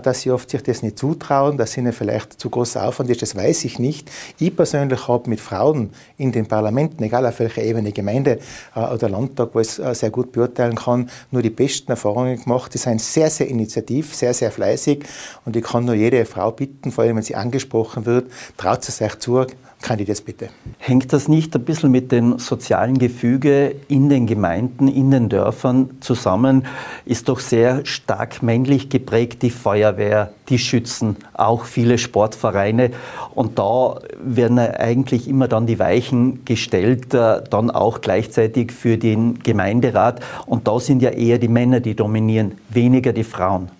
[0.00, 3.36] dass sie oft sich das nicht zutrauen, dass ihnen vielleicht zu großer Aufwand ist, das
[3.36, 4.10] weiß ich nicht.
[4.38, 8.38] Ich persönlich habe mit Frauen in den Parlamenten, egal auf welcher Ebene, Gemeinde
[8.74, 12.72] äh, oder Landtag, wo ich es sehr gut beurteilen kann, nur die besten Erfahrungen gemacht.
[12.74, 15.04] Die sind sehr, sehr initiativ, sehr, sehr fleißig
[15.44, 18.92] und ich kann nur jede Frau bitten, vor allem wenn sie angesprochen wird, traut sie
[18.92, 19.44] sich zu,
[19.82, 20.48] Kandidat bitte.
[20.78, 25.90] Hängt das nicht ein bisschen mit dem sozialen Gefüge in den Gemeinden, in den Dörfern
[26.00, 26.64] zusammen?
[27.04, 32.90] Ist doch sehr stark männlich geprägt, die Feuerwehr, die Schützen, auch viele Sportvereine.
[33.34, 39.40] Und da werden eigentlich immer dann die Weichen gestellt, äh, dann auch gleichzeitig für den
[39.40, 40.20] Gemeinderat.
[40.46, 43.70] Und da sind ja eher die Männer, die dominieren, weniger die Frauen.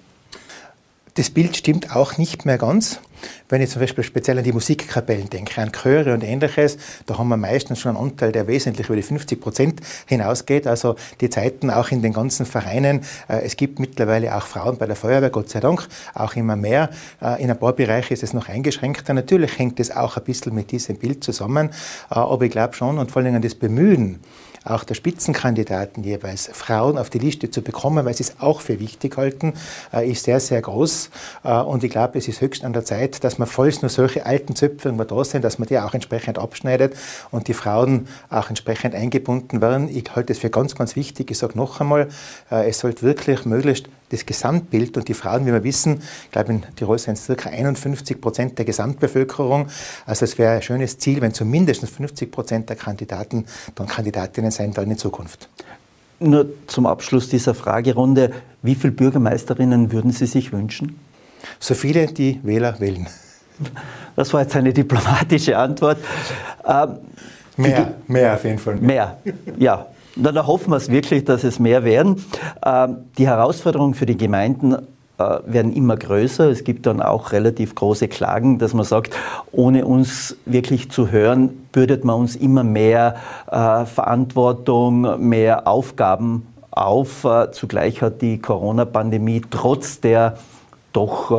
[1.14, 3.00] Das Bild stimmt auch nicht mehr ganz.
[3.48, 7.28] Wenn ich zum Beispiel speziell an die Musikkapellen denke, an Chöre und ähnliches, da haben
[7.28, 10.66] wir meistens schon einen Anteil, der wesentlich über die 50 Prozent hinausgeht.
[10.66, 13.00] Also die Zeiten auch in den ganzen Vereinen.
[13.28, 16.90] Äh, es gibt mittlerweile auch Frauen bei der Feuerwehr, Gott sei Dank, auch immer mehr.
[17.20, 19.14] Äh, in ein paar Bereichen ist es noch eingeschränkter.
[19.14, 21.68] Natürlich hängt es auch ein bisschen mit diesem Bild zusammen.
[22.10, 24.20] Äh, aber ich glaube schon und vor allem das Bemühen,
[24.64, 28.80] auch der Spitzenkandidaten jeweils Frauen auf die Liste zu bekommen, weil sie es auch für
[28.80, 29.54] wichtig halten,
[29.92, 31.10] äh, ist sehr, sehr groß.
[31.44, 34.26] Äh, und ich glaube, es ist höchst an der Zeit, dass man, falls nur solche
[34.26, 36.94] alten Zöpfe irgendwo da sind, dass man die auch entsprechend abschneidet
[37.30, 39.88] und die Frauen auch entsprechend eingebunden werden.
[39.88, 41.30] Ich halte es für ganz, ganz wichtig.
[41.30, 42.08] Ich sage noch einmal,
[42.50, 46.52] äh, es sollte wirklich möglichst das Gesamtbild und die Frauen, wie wir wissen, ich glaube
[46.52, 47.48] in Tirol sind es ca.
[47.48, 49.68] 51 Prozent der Gesamtbevölkerung.
[50.06, 54.76] Also es wäre ein schönes Ziel, wenn zumindest 50 Prozent der Kandidaten dann Kandidatinnen sein
[54.76, 55.48] werden in Zukunft.
[56.20, 61.00] Nur zum Abschluss dieser Fragerunde, wie viele Bürgermeisterinnen würden Sie sich wünschen?
[61.58, 63.08] So viele, die Wähler wählen.
[64.14, 65.98] Das war jetzt eine diplomatische Antwort.
[66.66, 66.98] Ähm,
[67.56, 68.76] mehr, mehr auf jeden Fall.
[68.76, 69.18] Mehr,
[69.58, 69.86] ja.
[70.14, 72.24] Na, da hoffen wir es wirklich, dass es mehr werden.
[72.64, 76.50] Ähm, die Herausforderungen für die Gemeinden äh, werden immer größer.
[76.50, 79.16] Es gibt dann auch relativ große Klagen, dass man sagt,
[79.52, 83.16] ohne uns wirklich zu hören, bürdet man uns immer mehr
[83.50, 87.24] äh, Verantwortung, mehr Aufgaben auf.
[87.24, 90.36] Äh, zugleich hat die Corona-Pandemie trotz der
[90.92, 91.30] doch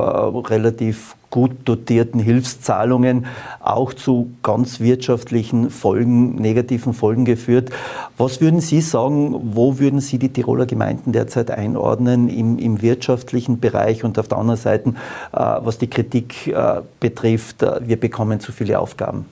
[0.50, 3.26] relativ gut dotierten Hilfszahlungen
[3.60, 7.72] auch zu ganz wirtschaftlichen Folgen, negativen Folgen geführt.
[8.18, 13.60] Was würden Sie sagen, wo würden Sie die Tiroler Gemeinden derzeit einordnen im, im wirtschaftlichen
[13.60, 14.90] Bereich und auf der anderen Seite,
[15.32, 19.26] äh, was die Kritik äh, betrifft, äh, wir bekommen zu viele Aufgaben?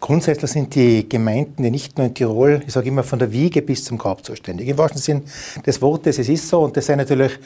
[0.00, 3.84] Grundsätzlich sind die Gemeinden nicht nur in Tirol, ich sage immer von der Wiege bis
[3.84, 4.66] zum Grab zuständig.
[4.66, 5.22] Im wahrsten Sinn
[5.64, 7.38] des Wortes, es ist so und das sind natürlich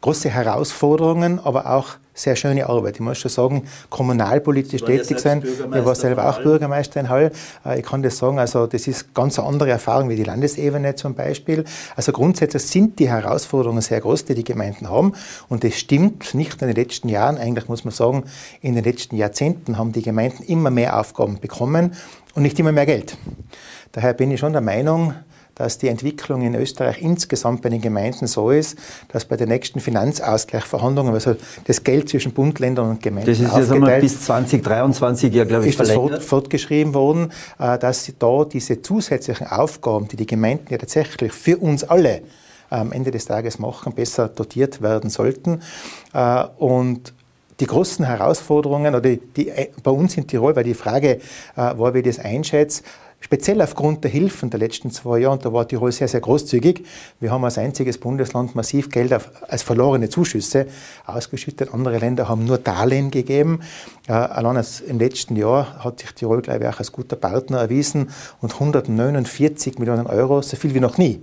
[0.00, 2.96] große Herausforderungen, aber auch sehr schöne Arbeit.
[2.96, 5.42] Ich muss schon sagen, kommunalpolitisch tätig sein.
[5.44, 7.30] Ich war selber auch Bürgermeister in Hall.
[7.64, 10.94] Äh, ich kann das sagen, also das ist ganz eine andere Erfahrung wie die Landesebene
[10.94, 11.64] zum Beispiel.
[11.94, 15.12] Also grundsätzlich sind die Herausforderungen sehr groß, die die Gemeinden haben.
[15.48, 17.36] Und das stimmt nicht in den letzten Jahren.
[17.36, 18.24] Eigentlich muss man sagen,
[18.62, 21.92] in den letzten Jahrzehnten haben die Gemeinden immer mehr Aufgaben bekommen
[22.34, 23.16] und nicht immer mehr Geld.
[23.92, 25.14] Daher bin ich schon der Meinung,
[25.56, 29.80] dass die Entwicklung in Österreich insgesamt bei den Gemeinden so ist, dass bei den nächsten
[29.80, 35.34] Finanzausgleichsverhandlungen, also das Geld zwischen Bund, Ländern und Gemeinden Das ist jetzt einmal bis 2023
[35.34, 36.18] ja, glaube ich, ist verlängert.
[36.18, 41.56] das fortgeschrieben worden, äh, dass da diese zusätzlichen Aufgaben, die die Gemeinden ja tatsächlich für
[41.56, 42.22] uns alle
[42.68, 45.62] am Ende des Tages machen, besser dotiert werden sollten.
[46.12, 47.14] Äh, und
[47.60, 51.20] die großen Herausforderungen, oder die, die, äh, bei uns in Tirol, weil die Frage
[51.54, 52.82] war, wie ich das einschätze,
[53.18, 56.84] Speziell aufgrund der Hilfen der letzten zwei Jahre, da war Tirol sehr, sehr großzügig.
[57.18, 60.66] Wir haben als einziges Bundesland massiv Geld auf, als verlorene Zuschüsse
[61.06, 61.72] ausgeschüttet.
[61.74, 63.60] Andere Länder haben nur Darlehen gegeben.
[64.06, 68.10] Äh, allein im letzten Jahr hat sich Tirol, glaube ich, auch als guter Partner erwiesen
[68.42, 71.20] und 149 Millionen Euro, so viel wie noch nie,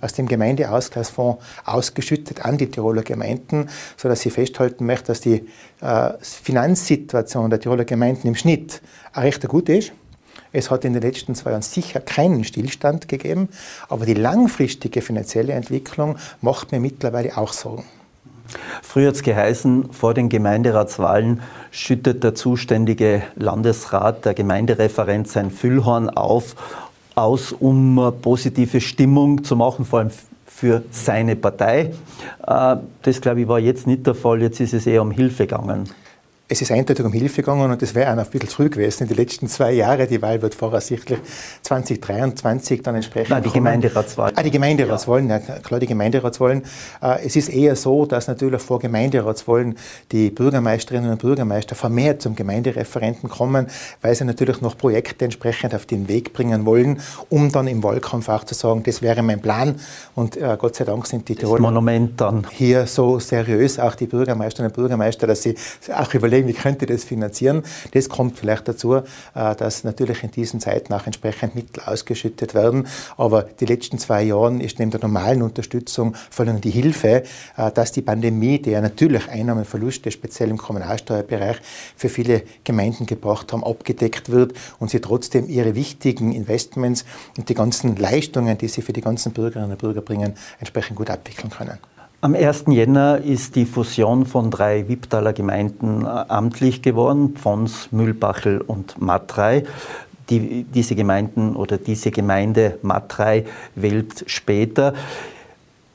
[0.00, 5.46] aus dem Gemeindeausgleichsfonds ausgeschüttet an die Tiroler Gemeinden, sodass sie festhalten möchte, dass die
[5.80, 8.82] äh, Finanzsituation der Tiroler Gemeinden im Schnitt
[9.14, 9.92] recht gut ist.
[10.52, 13.48] Es hat in den letzten zwei Jahren sicher keinen Stillstand gegeben,
[13.88, 17.84] aber die langfristige finanzielle Entwicklung macht mir mittlerweile auch Sorgen.
[18.82, 26.08] Früher hat es geheißen, vor den Gemeinderatswahlen schüttet der zuständige Landesrat, der Gemeindereferent, sein Füllhorn
[26.08, 26.54] auf,
[27.14, 30.10] aus, um positive Stimmung zu machen, vor allem
[30.46, 31.92] für seine Partei.
[32.46, 34.42] Äh, das, glaube ich, war jetzt nicht der Fall.
[34.42, 35.88] Jetzt ist es eher um Hilfe gegangen
[36.46, 39.04] es ist eindeutig um Hilfe gegangen und das wäre auch noch ein bisschen früh gewesen
[39.04, 40.06] in den letzten zwei Jahren.
[40.06, 41.18] Die Wahl wird voraussichtlich
[41.62, 43.30] 2023 dann entsprechend.
[43.30, 43.64] Nein, die kommen.
[43.64, 44.36] Gemeinderatswahlen.
[44.36, 45.38] Ah, die Gemeinderatswahlen, ja.
[45.38, 45.58] ja.
[45.60, 46.62] klar, die Gemeinderatswahlen.
[47.00, 49.76] Äh, es ist eher so, dass natürlich vor Gemeinderatswahlen
[50.12, 53.68] die Bürgermeisterinnen und Bürgermeister vermehrt zum Gemeindereferenten kommen,
[54.02, 58.28] weil sie natürlich noch Projekte entsprechend auf den Weg bringen wollen, um dann im Wahlkampf
[58.28, 59.76] auch zu sagen, das wäre mein Plan.
[60.14, 62.46] Und äh, Gott sei Dank sind die Tiroler Monument dann.
[62.50, 65.54] hier so seriös, auch die Bürgermeisterinnen und Bürgermeister, dass sie
[65.90, 67.62] auch überlegen, überlegen, wie könnte das finanzieren.
[67.92, 69.02] Das kommt vielleicht dazu, äh,
[69.34, 72.86] dass natürlich in diesen Zeiten auch entsprechend Mittel ausgeschüttet werden.
[73.16, 77.22] Aber die letzten zwei Jahre ist neben der normalen Unterstützung vor allem die Hilfe,
[77.56, 81.56] äh, dass die Pandemie, die ja natürlich Einnahmenverluste speziell im Kommunalsteuerbereich
[81.96, 87.04] für viele Gemeinden gebracht haben, abgedeckt wird und sie trotzdem ihre wichtigen Investments
[87.36, 91.10] und die ganzen Leistungen, die sie für die ganzen Bürgerinnen und Bürger bringen, entsprechend gut
[91.10, 91.78] abwickeln können.
[92.24, 92.64] Am 1.
[92.68, 99.64] Jänner ist die Fusion von drei Wipptaler Gemeinden äh, amtlich geworden, Pfons, Mühlbachel und Matrei.
[100.30, 104.94] Die, diese Gemeinden oder diese Gemeinde Matrei wählt später.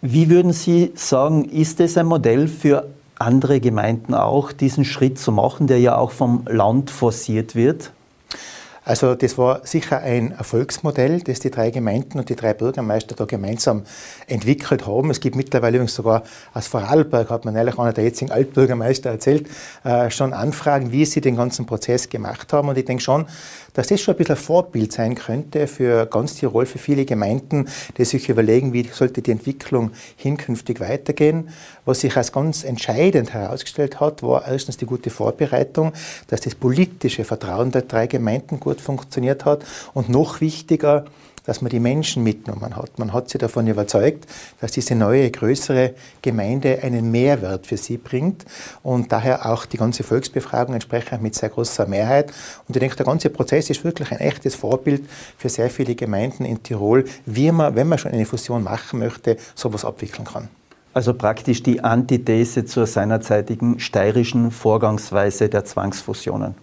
[0.03, 2.85] Wie würden Sie sagen, ist es ein Modell für
[3.17, 7.91] andere Gemeinden auch, diesen Schritt zu machen, der ja auch vom Land forciert wird?
[8.89, 13.25] Also das war sicher ein Erfolgsmodell, das die drei Gemeinden und die drei Bürgermeister da
[13.25, 13.83] gemeinsam
[14.25, 15.11] entwickelt haben.
[15.11, 16.23] Es gibt mittlerweile übrigens sogar
[16.55, 19.47] aus Vorarlberg, hat man ehrlich einer der jetzigen Altbürgermeister erzählt,
[19.83, 22.67] äh, schon Anfragen, wie sie den ganzen Prozess gemacht haben.
[22.67, 23.27] Und ich denke schon,
[23.73, 27.67] dass das schon ein bisschen ein Vorbild sein könnte für ganz Tirol, für viele Gemeinden,
[27.97, 31.49] die sich überlegen, wie sollte die Entwicklung hinkünftig weitergehen.
[31.85, 35.93] Was sich als ganz entscheidend herausgestellt hat, war erstens die gute Vorbereitung,
[36.27, 41.05] dass das politische Vertrauen der drei Gemeinden gut funktioniert hat und noch wichtiger,
[41.49, 42.99] dass man die Menschen mitgenommen hat.
[42.99, 44.27] Man hat sie davon überzeugt,
[44.61, 48.45] dass diese neue, größere Gemeinde einen Mehrwert für sie bringt
[48.83, 52.31] und daher auch die ganze Volksbefragung entsprechend mit sehr großer Mehrheit.
[52.67, 55.09] Und ich denke, der ganze Prozess ist wirklich ein echtes Vorbild
[55.39, 59.37] für sehr viele Gemeinden in Tirol, wie man, wenn man schon eine Fusion machen möchte,
[59.55, 60.49] sowas abwickeln kann.
[60.93, 66.53] Also praktisch die Antithese zur seinerzeitigen steirischen Vorgangsweise der Zwangsfusionen.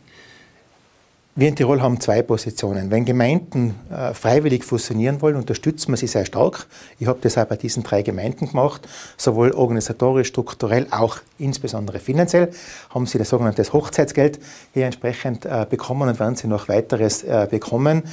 [1.38, 2.90] Wir in Tirol haben zwei Positionen.
[2.90, 6.66] Wenn Gemeinden äh, freiwillig fusionieren wollen, unterstützen wir sie sehr stark.
[6.98, 12.52] Ich habe das auch bei diesen drei Gemeinden gemacht, sowohl organisatorisch, strukturell, auch insbesondere finanziell.
[12.88, 14.38] Haben sie das sogenannte Hochzeitsgeld
[14.72, 18.04] hier entsprechend äh, bekommen und werden sie noch weiteres äh, bekommen.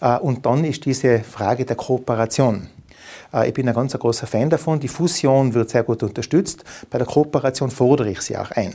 [0.00, 2.66] Äh, und dann ist diese Frage der Kooperation.
[3.32, 4.80] Äh, ich bin ein ganz großer Fan davon.
[4.80, 6.64] Die Fusion wird sehr gut unterstützt.
[6.90, 8.74] Bei der Kooperation fordere ich sie auch ein.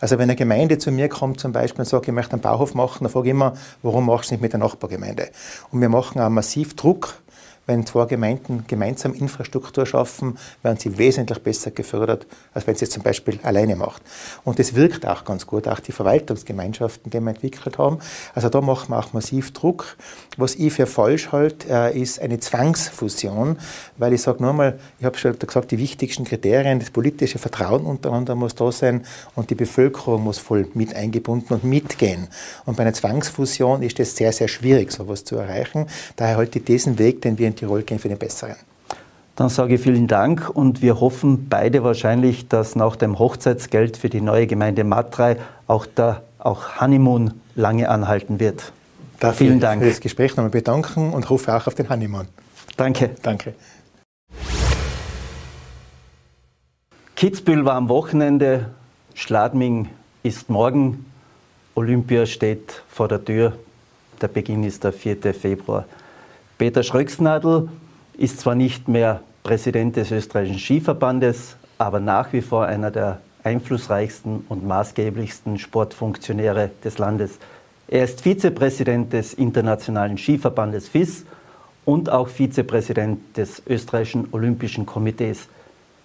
[0.00, 2.74] Also wenn eine Gemeinde zu mir kommt zum Beispiel und sagt, ich möchte einen Bauhof
[2.74, 5.28] machen, dann frage ich immer, warum machst du nicht mit der Nachbargemeinde?
[5.70, 7.18] Und wir machen auch massiv Druck
[7.68, 12.90] wenn zwei Gemeinden gemeinsam Infrastruktur schaffen, werden sie wesentlich besser gefördert, als wenn sie es
[12.90, 14.02] zum Beispiel alleine macht.
[14.42, 17.98] Und das wirkt auch ganz gut, auch die Verwaltungsgemeinschaften, die wir entwickelt haben.
[18.34, 19.98] Also da machen wir auch massiv Druck.
[20.38, 23.58] Was ich für falsch halte, äh, ist eine Zwangsfusion,
[23.98, 28.34] weil ich sage nochmal, ich habe schon gesagt, die wichtigsten Kriterien, das politische Vertrauen untereinander
[28.34, 29.04] muss da sein
[29.34, 32.28] und die Bevölkerung muss voll mit eingebunden und mitgehen.
[32.64, 35.86] Und bei einer Zwangsfusion ist es sehr, sehr schwierig, sowas zu erreichen.
[36.16, 38.56] Daher halte ich diesen Weg, den wir Tirol gehen, für den besseren.
[39.36, 44.08] Dann sage ich vielen Dank und wir hoffen beide wahrscheinlich, dass nach dem Hochzeitsgeld für
[44.08, 48.72] die neue Gemeinde Matrei auch der auch Honeymoon lange anhalten wird.
[49.20, 49.82] Darf vielen Dank.
[49.82, 52.28] für das Gespräch nochmal bedanken und hoffe auch auf den Honeymoon.
[52.76, 53.10] Danke.
[53.22, 53.54] Danke.
[57.16, 58.70] Kitzbühel war am Wochenende,
[59.14, 59.88] Schladming
[60.22, 61.04] ist morgen,
[61.74, 63.58] Olympia steht vor der Tür,
[64.20, 65.34] der Beginn ist der 4.
[65.34, 65.84] Februar.
[66.58, 67.68] Peter Schröcksnadel
[68.16, 74.44] ist zwar nicht mehr Präsident des österreichischen Skiverbandes, aber nach wie vor einer der einflussreichsten
[74.48, 77.38] und maßgeblichsten Sportfunktionäre des Landes.
[77.86, 81.24] Er ist Vizepräsident des Internationalen Skiverbandes FIS
[81.84, 85.46] und auch Vizepräsident des österreichischen Olympischen Komitees.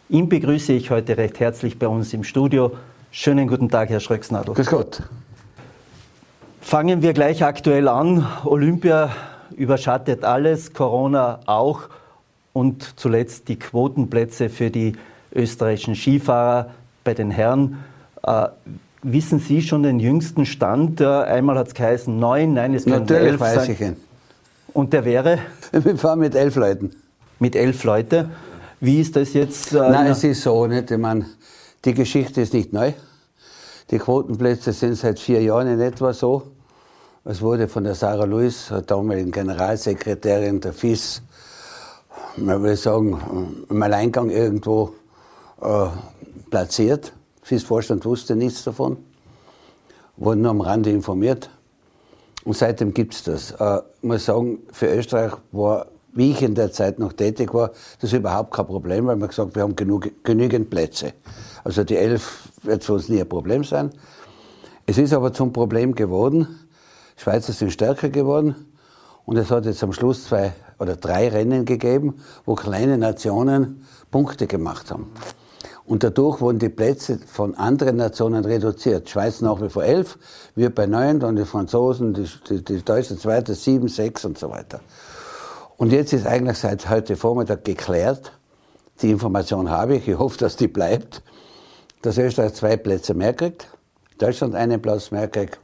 [0.08, 2.74] Ihn begrüße ich heute recht herzlich bei uns im Studio.
[3.12, 4.54] Schönen guten Tag, Herr Schröcksnadel.
[4.54, 5.02] Grüß Gott.
[6.62, 8.28] Fangen wir gleich aktuell an.
[8.46, 9.10] Olympia
[9.56, 11.84] überschattet alles, Corona auch
[12.54, 14.94] und zuletzt die Quotenplätze für die
[15.34, 16.72] österreichischen Skifahrer
[17.04, 17.84] bei den Herren.
[18.24, 18.48] Äh,
[19.02, 21.02] wissen Sie schon den jüngsten Stand?
[21.02, 23.72] Äh, einmal hat es geheißen neun, nein, es können Natürlich elf weiß sein.
[23.72, 23.98] ich ihn.
[24.74, 25.40] Und der wäre?
[25.72, 26.92] Wir fahren mit elf Leuten.
[27.40, 28.32] Mit elf Leuten.
[28.80, 29.74] Wie ist das jetzt?
[29.74, 30.92] Äh, Nein, es ist so nicht.
[30.92, 31.26] Ich meine,
[31.86, 32.94] die Geschichte ist nicht neu.
[33.92, 36.53] Die Quotenplätze sind seit vier Jahren in etwa so.
[37.26, 41.22] Es wurde von der Sarah Lewis, damaligen Generalsekretärin der FIS,
[42.36, 44.94] man will sagen, im Alleingang irgendwo
[45.62, 45.86] äh,
[46.50, 47.14] platziert.
[47.44, 48.98] FIS-Vorstand wusste nichts davon,
[50.18, 51.50] wurde nur am Rande informiert.
[52.44, 53.52] Und seitdem gibt es das.
[53.52, 57.72] Äh, ich muss sagen, für Österreich war wie ich in der Zeit noch tätig war,
[58.02, 61.14] das überhaupt kein Problem, weil wir gesagt wir haben genug, genügend Plätze.
[61.64, 63.92] Also die elf wird für uns nie ein Problem sein.
[64.86, 66.60] Es ist aber zum Problem geworden.
[67.16, 68.56] Schweizer sind stärker geworden
[69.26, 74.48] und es hat jetzt am Schluss zwei oder drei Rennen gegeben, wo kleine Nationen Punkte
[74.48, 75.12] gemacht haben.
[75.86, 79.10] Und dadurch wurden die Plätze von anderen Nationen reduziert.
[79.10, 80.18] Schweiz nach wie vor elf,
[80.56, 84.50] wir bei neun, dann die Franzosen, die, die, die Deutschen zweiter, sieben, sechs und so
[84.50, 84.80] weiter.
[85.76, 88.32] Und jetzt ist eigentlich seit heute Vormittag geklärt,
[89.02, 91.22] die Information habe ich, ich hoffe, dass die bleibt,
[92.02, 93.68] dass Österreich zwei Plätze mehr kriegt,
[94.20, 95.60] Deutschland einen Platz mehr kriegt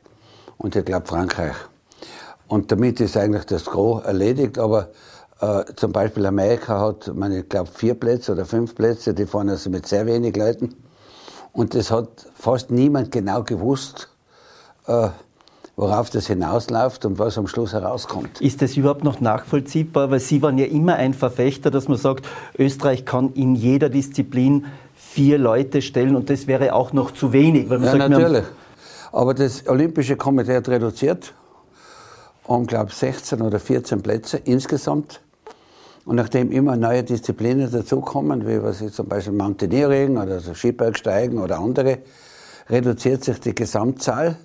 [0.60, 1.56] und ich glaube Frankreich.
[2.48, 4.90] Und damit ist eigentlich das Gros erledigt, aber
[5.42, 9.70] äh, zum Beispiel Amerika hat, ich glaube, vier Plätze oder fünf Plätze, die fahren also
[9.70, 10.76] mit sehr wenig Leuten.
[11.54, 14.10] Und das hat fast niemand genau gewusst,
[14.88, 15.10] äh,
[15.76, 18.42] worauf das hinausläuft und was am Schluss herauskommt.
[18.42, 20.12] Ist das überhaupt noch nachvollziehbar?
[20.12, 24.66] Weil Sie waren ja immer ein Verfechter, dass man sagt, Österreich kann in jeder Disziplin
[24.94, 27.70] vier Leute stellen und das wäre auch noch zu wenig.
[27.70, 28.44] Weil man ja, sagt, natürlich.
[29.12, 31.34] Aber das Olympische Komitee hat reduziert
[32.50, 35.22] um, glaube 16 oder 14 Plätze insgesamt.
[36.06, 41.38] Und nachdem immer neue Disziplinen dazukommen, wie was ich zum Beispiel Mountaineering oder so Skibergsteigen
[41.38, 42.00] oder andere,
[42.68, 44.38] reduziert sich die Gesamtzahl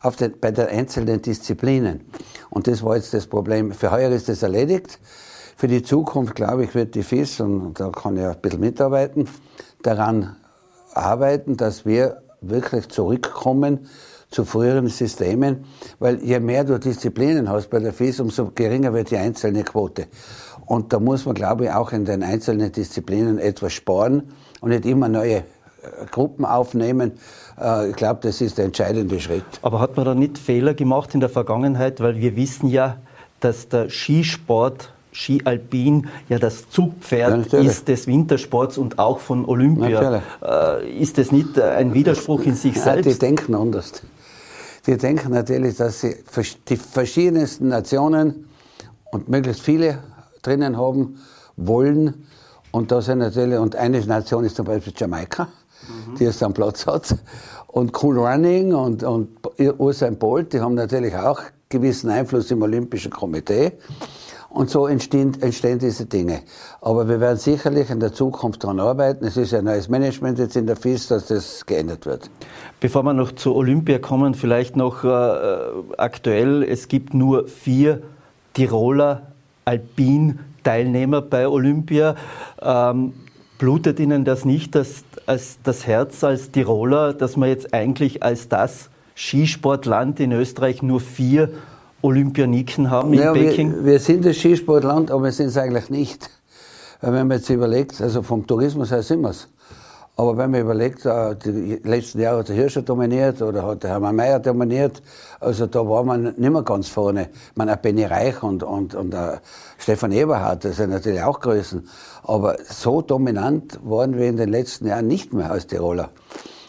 [0.00, 2.10] auf den, bei den einzelnen Disziplinen.
[2.48, 3.72] Und das war jetzt das Problem.
[3.72, 4.98] Für heuer ist das erledigt.
[5.56, 8.60] Für die Zukunft, glaube ich, wird die FIS, und da kann ich auch ein bisschen
[8.60, 9.28] mitarbeiten,
[9.82, 10.36] daran
[10.94, 13.86] arbeiten, dass wir wirklich zurückkommen
[14.30, 15.64] zu früheren Systemen,
[15.98, 20.06] weil je mehr du Disziplinen hast bei der FIS, umso geringer wird die einzelne Quote.
[20.66, 24.86] Und da muss man, glaube ich, auch in den einzelnen Disziplinen etwas sparen und nicht
[24.86, 25.42] immer neue äh,
[26.12, 27.12] Gruppen aufnehmen,
[27.60, 29.44] äh, ich glaube, das ist der entscheidende Schritt.
[29.62, 32.00] Aber hat man da nicht Fehler gemacht in der Vergangenheit?
[32.00, 32.98] Weil wir wissen ja,
[33.40, 39.44] dass der Skisport Ski Alpin ja das Zugpferd ja, ist des Wintersports und auch von
[39.44, 40.22] Olympia.
[40.42, 43.06] Äh, ist das nicht ein Widerspruch in sich selbst?
[43.06, 43.92] Ja, die denken anders.
[44.86, 46.16] Die denken natürlich, dass sie
[46.68, 48.46] die verschiedensten Nationen
[49.10, 49.98] und möglichst viele
[50.42, 51.18] drinnen haben
[51.56, 52.26] wollen.
[52.70, 55.48] Und da sind natürlich, und eine Nation ist zum Beispiel Jamaika
[55.90, 56.14] mhm.
[56.16, 57.14] die jetzt einen Platz hat.
[57.66, 59.28] Und Cool Running und, und
[59.78, 63.72] Usain Bolt, die haben natürlich auch gewissen Einfluss im Olympischen Komitee.
[64.50, 66.40] Und so entstehen, entstehen diese Dinge.
[66.80, 69.24] Aber wir werden sicherlich in der Zukunft daran arbeiten.
[69.24, 72.28] Es ist ja ein neues Management jetzt in der FIS, dass das geändert wird.
[72.80, 75.08] Bevor wir noch zur Olympia kommen, vielleicht noch äh,
[75.96, 76.64] aktuell.
[76.64, 78.02] Es gibt nur vier
[78.52, 79.28] Tiroler
[79.64, 82.16] Alpin Teilnehmer bei Olympia.
[82.60, 83.14] Ähm,
[83.58, 88.48] blutet Ihnen das nicht, dass, als das Herz als Tiroler, dass man jetzt eigentlich als
[88.48, 91.50] das Skisportland in Österreich nur vier
[92.02, 93.76] Olympioniken haben in ja, Peking?
[93.76, 96.30] Wir, wir, sind das Skisportland, aber wir sind es eigentlich nicht.
[97.00, 99.48] Wenn man jetzt überlegt, also vom Tourismus her sind wir es.
[100.16, 103.90] Aber wenn man überlegt, äh, die letzten Jahre hat der Hirscher dominiert oder hat der
[103.90, 105.00] Hermann Mayer dominiert,
[105.40, 107.30] also da war man nicht mehr ganz vorne.
[107.54, 109.38] Man auch Benny Reich und, und, und uh,
[109.78, 111.88] Stefan Eberhardt, das sind natürlich auch Größen.
[112.22, 116.10] Aber so dominant waren wir in den letzten Jahren nicht mehr als Tiroler.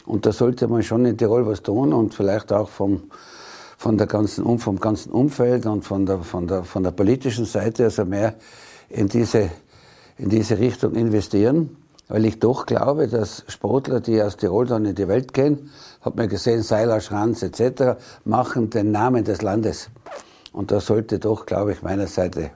[0.05, 3.03] Und da sollte man schon in Tirol was tun und vielleicht auch vom,
[3.81, 7.85] von der ganzen, vom ganzen Umfeld und von der, von, der, von der politischen Seite
[7.85, 8.35] also mehr
[8.89, 9.49] in diese,
[10.19, 11.75] in diese Richtung investieren
[12.07, 15.71] weil ich doch glaube, dass Sportler, die aus Tirol dann in die Welt gehen,
[16.01, 19.89] hat man gesehen, Seiler, Schranz etc., machen den Namen des Landes.
[20.51, 22.51] Und da sollte doch, glaube ich, meiner Seite,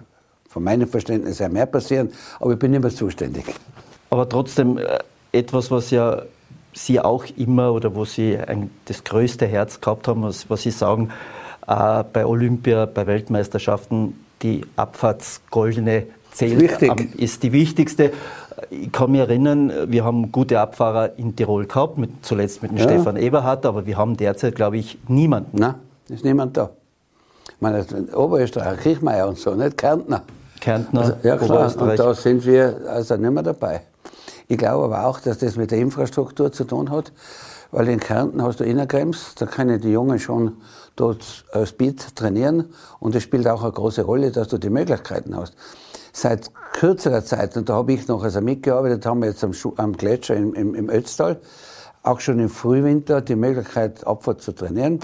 [0.50, 2.12] von meinem Verständnis her mehr passieren,
[2.42, 3.46] aber ich bin mehr zuständig.
[4.10, 5.00] Aber trotzdem äh,
[5.32, 6.24] etwas, was ja
[6.76, 10.72] Sie auch immer oder wo Sie ein, das größte Herz gehabt haben, was, was Sie
[10.72, 11.10] sagen,
[11.68, 18.12] äh, bei Olympia, bei Weltmeisterschaften, die Abfahrtsgoldene zählt, ist, ist die wichtigste.
[18.70, 22.78] Ich kann mich erinnern, wir haben gute Abfahrer in Tirol gehabt, mit, zuletzt mit dem
[22.78, 22.84] ja.
[22.84, 25.58] Stefan Eberhardt, aber wir haben derzeit, glaube ich, niemanden.
[25.58, 25.76] Nein,
[26.10, 26.72] ist niemand da.
[27.48, 30.24] Ich meine, Oberösterreicher, Kriechmeier und so, nicht Kärntner.
[30.60, 33.82] Kärntner, also, Ja klar, und da sind wir also nicht mehr dabei.
[34.48, 37.12] Ich glaube aber auch, dass das mit der Infrastruktur zu tun hat,
[37.72, 40.58] weil in Kärnten hast du Innerkrems, da können die Jungen schon
[40.96, 42.70] dort äh, Speed trainieren
[43.00, 45.56] und es spielt auch eine große Rolle, dass du die Möglichkeiten hast
[46.16, 49.98] seit kürzerer Zeit, und da habe ich noch also mitgearbeitet, haben wir jetzt am, am
[49.98, 51.40] Gletscher im, im, im Ötztal
[52.04, 55.00] auch schon im Frühwinter die Möglichkeit, Abfahrt zu trainieren.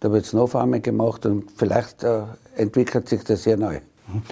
[0.00, 2.22] Da wird es Nachahmung gemacht und vielleicht äh,
[2.56, 3.80] entwickelt sich das hier neu.
[4.08, 4.22] Mhm.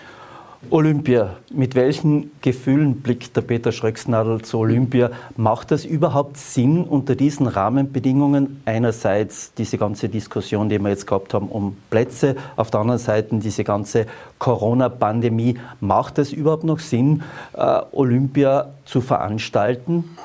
[0.70, 1.36] Olympia.
[1.52, 5.10] Mit welchen Gefühlen blickt der Peter Schröcksnadel zu Olympia?
[5.36, 8.62] Macht das überhaupt Sinn unter diesen Rahmenbedingungen?
[8.64, 13.36] Einerseits diese ganze Diskussion, die wir jetzt gehabt haben, um Plätze, auf der anderen Seite
[13.36, 14.06] diese ganze
[14.38, 15.58] Corona-Pandemie.
[15.80, 17.22] Macht es überhaupt noch Sinn,
[17.54, 20.16] äh, Olympia zu veranstalten?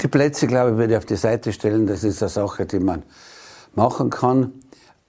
[0.00, 1.86] Die Plätze, glaube ich, würde ich auf die Seite stellen.
[1.86, 3.04] Das ist eine Sache, die man
[3.74, 4.52] machen kann.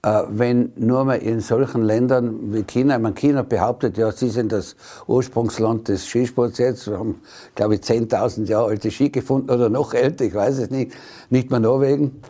[0.06, 4.52] Äh, wenn nur mal in solchen Ländern wie China, man China behauptet, ja, sie sind
[4.52, 4.76] das
[5.08, 7.20] Ursprungsland des Skisports jetzt, wir haben,
[7.56, 10.92] glaube ich, 10.000 Jahre alte Ski gefunden oder noch älter, ich weiß es nicht,
[11.28, 12.22] nicht mehr Norwegen.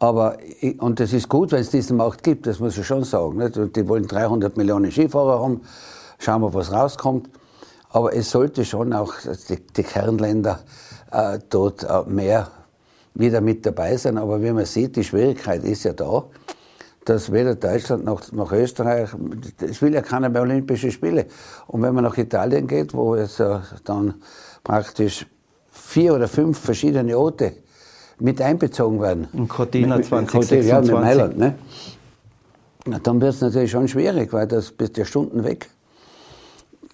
[0.00, 0.38] Aber,
[0.78, 3.38] und das ist gut, wenn es diesen Markt gibt, das muss ich schon sagen.
[3.38, 3.56] Nicht?
[3.58, 5.60] Und die wollen 300 Millionen Skifahrer haben,
[6.18, 7.30] schauen wir, was rauskommt.
[7.90, 9.14] Aber es sollte schon auch
[9.48, 10.58] die, die Kernländer
[11.12, 12.48] äh, dort äh, mehr
[13.14, 14.18] wieder mit dabei sein.
[14.18, 16.24] Aber wie man sieht, die Schwierigkeit ist ja da
[17.04, 19.10] dass weder Deutschland noch, noch Österreich,
[19.60, 21.26] es will ja keiner mehr Olympische Spiele.
[21.66, 23.42] Und wenn man nach Italien geht, wo es
[23.84, 24.14] dann
[24.62, 25.26] praktisch
[25.70, 27.52] vier oder fünf verschiedene Orte
[28.20, 29.28] mit einbezogen werden.
[29.32, 30.68] In Cortina 2026.
[30.68, 31.54] Ja, mit Mailand, ne?
[33.02, 35.70] dann wird es natürlich schon schwierig, weil das bist ja Stunden weg.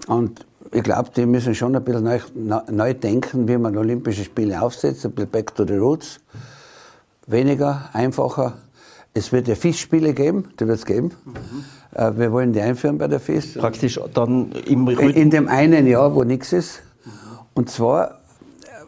[0.07, 2.21] Und ich glaube, die müssen schon ein bisschen neu,
[2.71, 6.21] neu, denken, wie man Olympische Spiele aufsetzt, ein bisschen back to the roots.
[7.27, 8.55] Weniger, einfacher
[9.15, 11.13] es wird ja Fischspiele geben, die wird es geben.
[11.25, 12.19] Mhm.
[12.19, 13.55] Wir wollen die einführen bei der FIS.
[13.55, 15.11] Praktisch dann im Rücken.
[15.11, 16.83] In dem einen Jahr, wo nichts ist.
[17.55, 18.21] Und zwar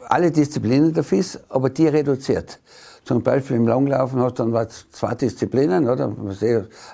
[0.08, 2.60] alle Disziplinen der FIS, aber die reduziert.
[3.04, 6.12] Zum Beispiel im Langlaufen hast du dann zwei Disziplinen, oder?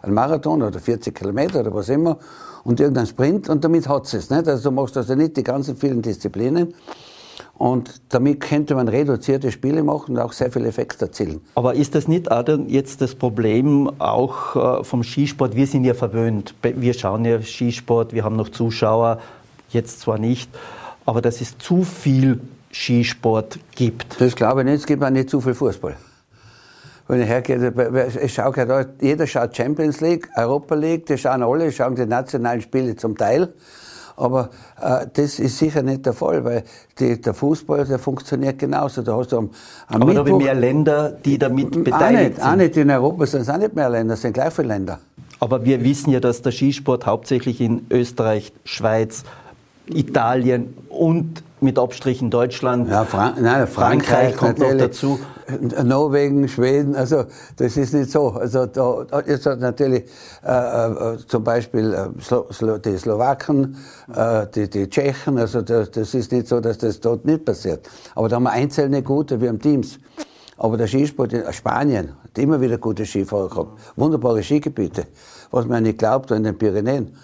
[0.03, 2.19] Ein Marathon oder 40 Kilometer oder was immer
[2.65, 4.31] und irgendein Sprint und damit hat es.
[4.31, 4.49] Nicht?
[4.49, 6.75] Also du machst also nicht die ganzen vielen Disziplinen,
[7.59, 11.41] und damit könnte man reduzierte Spiele machen und auch sehr viel Effekt erzielen.
[11.57, 15.57] Aber ist das nicht auch jetzt das Problem auch äh, vom Skisport?
[15.57, 16.55] Wir sind ja verwöhnt.
[16.63, 19.19] Wir schauen ja Skisport, wir haben noch Zuschauer,
[19.71, 20.49] jetzt zwar nicht,
[21.05, 22.41] aber dass es zu viel
[22.73, 24.21] Skisport gibt.
[24.21, 24.77] Das glaube ich nicht.
[24.77, 25.97] Es gibt auch nicht zu viel Fußball.
[27.09, 27.73] Wenn ich hergehe,
[28.23, 32.61] ich schaue da, jeder schaut Champions League, Europa League, die schauen alle, schauen die nationalen
[32.61, 33.53] Spiele zum Teil.
[34.19, 34.51] Aber
[34.81, 36.65] äh, das ist sicher nicht der Fall, weil
[36.99, 39.03] die, der Fußball, der funktioniert genauso.
[39.03, 39.51] Da hast du am,
[39.87, 42.45] am Aber Mittwoch, da mehr Länder, die damit beteiligt auch nicht, sind.
[42.45, 44.99] Auch nicht in Europa sind es auch nicht mehr Länder, es sind gleich viele Länder.
[45.41, 49.23] Aber wir wissen ja, dass der Skisport hauptsächlich in Österreich, Schweiz,
[49.91, 52.89] Italien und mit Abstrichen Deutschland.
[52.89, 55.19] Ja, Fran nein, Frankreich, Frankreich kommt noch dazu.
[55.83, 57.25] Norwegen, Schweden, also
[57.57, 58.29] das ist nicht so.
[58.29, 60.05] Also da, jetzt hat natürlich
[60.45, 63.77] äh, äh, zum Beispiel äh, Slo Slo die Slowaken,
[64.15, 67.89] äh, die, die Tschechen, also das, das, ist nicht so, dass das dort nicht passiert.
[68.15, 69.99] Aber da haben wir einzelne gute, wir haben Teams.
[70.59, 73.81] Aber der Skisport in Spanien hat immer wieder gute Skifahrer gehabt.
[73.97, 75.07] Wunderbare Skigebiete,
[75.51, 77.17] was man nicht glaubt, in den Pyrenäen.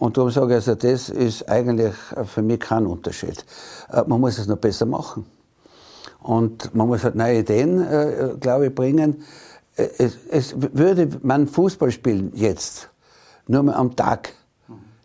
[0.00, 1.92] Und darum sage ich, also das ist eigentlich
[2.24, 3.44] für mich kein Unterschied.
[3.92, 5.26] Äh, man muss es noch besser machen.
[6.22, 9.22] Und man muss halt neue Ideen, äh, glaube ich, bringen.
[9.76, 12.88] Äh, es, es, würde man Fußball spielen jetzt,
[13.46, 14.32] nur mal am Tag,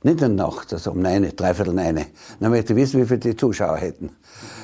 [0.01, 1.99] nicht in der Nacht, also um neun, dreiviertel neun,
[2.39, 4.11] dann möchte ich wissen, wie viele die Zuschauer hätten.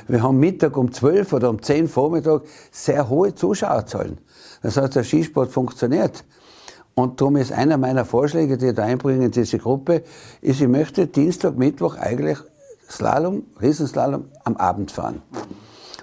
[0.08, 4.18] Wir haben Mittag um zwölf oder um zehn Vormittag sehr hohe Zuschauerzahlen.
[4.64, 6.24] Das heißt, der Skisport funktioniert.
[6.96, 10.04] Und darum ist einer meiner Vorschläge, die ich da einbringen in diese Gruppe,
[10.42, 12.38] ist, ich möchte Dienstag, Mittwoch eigentlich
[12.90, 15.22] Slalom, Riesenslalom am Abend fahren.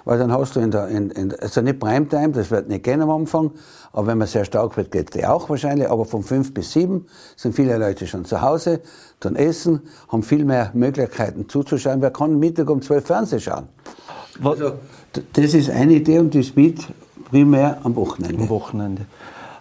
[0.05, 3.01] Weil dann hast du in der, in, in, also nicht Primetime, das wird nicht gehen
[3.01, 3.51] am Anfang,
[3.91, 7.05] aber wenn man sehr stark wird, geht die auch wahrscheinlich, aber von fünf bis sieben
[7.35, 8.81] sind viele Leute schon zu Hause,
[9.19, 12.01] dann essen, haben viel mehr Möglichkeiten zuzuschauen.
[12.01, 13.67] Wer kann Mittag um zwölf Fernsehen schauen?
[14.43, 14.73] Also,
[15.33, 16.87] das ist eine Idee und die Speed
[17.29, 18.41] primär am Wochenende.
[18.41, 19.05] Am Wochenende.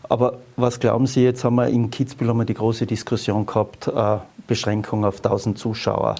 [0.09, 3.89] Aber was glauben Sie, jetzt haben wir in Kitzbühel haben wir die große Diskussion gehabt,
[3.89, 6.15] äh, Beschränkung auf 1000 Zuschauer.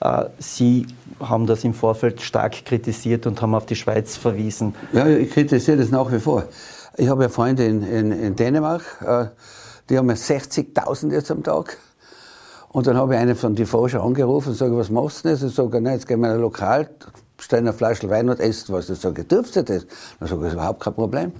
[0.00, 0.86] Äh, Sie
[1.20, 4.74] haben das im Vorfeld stark kritisiert und haben auf die Schweiz verwiesen.
[4.92, 6.44] Ja, ich kritisiere das nach wie vor.
[6.96, 9.26] Ich habe ja Freunde in, in, in Dänemark, äh,
[9.88, 11.78] die haben ja 60.000 jetzt am Tag.
[12.70, 15.36] Und dann habe ich einen von den Forscher angerufen und sage, was machst du denn?
[15.36, 16.88] Sie sagen, jetzt gehen wir in ein Lokal,
[17.38, 18.90] stellen eine Flasche Wein und essen was.
[18.90, 19.86] Ich sage, dürft ihr das?
[20.18, 21.32] Dann sage ich, das ist überhaupt kein Problem.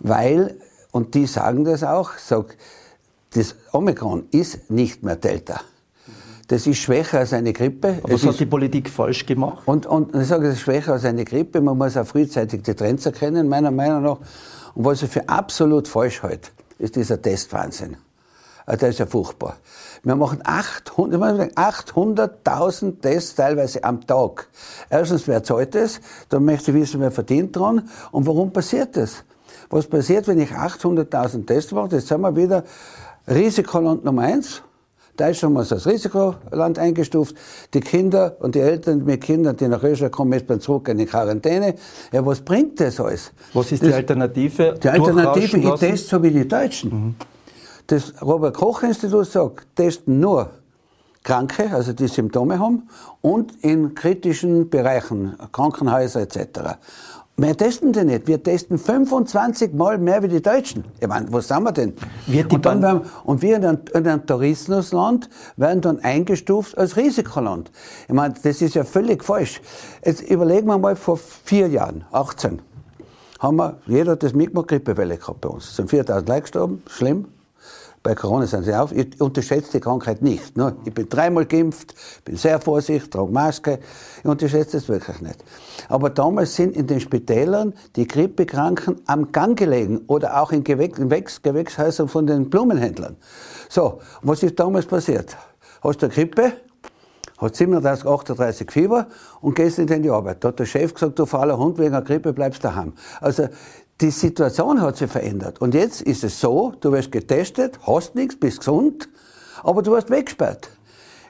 [0.00, 0.56] Weil
[0.98, 2.56] und die sagen das auch, sag,
[3.30, 5.60] das Omikron ist nicht mehr Delta.
[6.48, 8.00] Das ist schwächer als eine Grippe.
[8.02, 9.62] Aber was hat die Politik falsch gemacht?
[9.66, 11.60] Und, und ich sage, es ist schwächer als eine Grippe.
[11.60, 14.16] Man muss auch frühzeitig die Trends erkennen, meiner Meinung nach.
[14.74, 17.96] Und was ich für absolut falsch halte, ist dieser Testwahnsinn.
[18.66, 19.56] Also der ist ja furchtbar.
[20.02, 24.48] Wir machen 800.000 800 Tests teilweise am Tag.
[24.90, 26.00] Erstens, wer zahlt das?
[26.28, 29.22] Dann möchte ich wissen, wer verdient dran und warum passiert das?
[29.70, 31.96] Was passiert, wenn ich 800.000 Tests mache?
[31.96, 32.64] Jetzt sind wir wieder
[33.26, 34.62] Risikoland Nummer eins.
[35.16, 37.36] Deutschland haben wir als Risikoland eingestuft.
[37.74, 40.98] Die Kinder und die Eltern mit Kindern, die nach Österreich kommen, jetzt beim Zurück in
[40.98, 41.74] die Quarantäne.
[42.12, 43.32] Ja, was bringt das alles?
[43.52, 44.78] Was ist die Alternative?
[44.80, 46.90] Die Alternative, ich teste so wie die Deutschen.
[46.90, 47.14] Mhm.
[47.88, 50.50] Das Robert-Koch-Institut sagt, testen nur
[51.24, 52.88] Kranke, also die Symptome haben,
[53.20, 56.78] und in kritischen Bereichen, Krankenhäuser etc.
[57.40, 58.26] Wir testen die nicht.
[58.26, 60.84] Wir testen 25 Mal mehr wie die Deutschen.
[60.98, 61.94] Ich meine, wo sind wir denn?
[62.26, 66.76] Wird die und, dann werden, und wir in einem, in einem Tourismusland werden dann eingestuft
[66.76, 67.70] als Risikoland.
[68.08, 69.60] Ich meine, das ist ja völlig falsch.
[70.04, 72.60] Jetzt überlegen wir mal vor vier Jahren, 18,
[73.38, 75.70] haben wir, jeder hat das mitgemacht, Grippewelle gehabt bei uns.
[75.70, 77.26] Es sind 4000 Leute gestorben, schlimm.
[78.02, 78.92] Bei Corona sind sie auf.
[78.92, 80.56] Ich unterschätze die Krankheit nicht.
[80.56, 80.76] Ne?
[80.84, 81.94] Ich bin dreimal geimpft,
[82.24, 83.80] bin sehr vorsichtig, trage Maske.
[84.20, 85.44] Ich unterschätze das wirklich nicht.
[85.88, 91.42] Aber damals sind in den Spitälern die Grippekranken am Gang gelegen oder auch in Gewächs
[91.42, 93.16] Gewächshäusern von den Blumenhändlern.
[93.68, 95.36] So, was ist damals passiert?
[95.82, 96.52] Hast du eine Grippe,
[97.38, 99.06] hat 37, 38 Fieber
[99.40, 100.42] und gehst in die Arbeit.
[100.42, 102.94] Da hat der Chef gesagt, du fauler Hund, wegen einer Grippe bleibst daheim.
[103.20, 103.48] Also
[104.00, 105.60] die Situation hat sich verändert.
[105.60, 109.08] Und jetzt ist es so, du wirst getestet, hast nichts, bist gesund,
[109.62, 110.70] aber du wirst weggesperrt.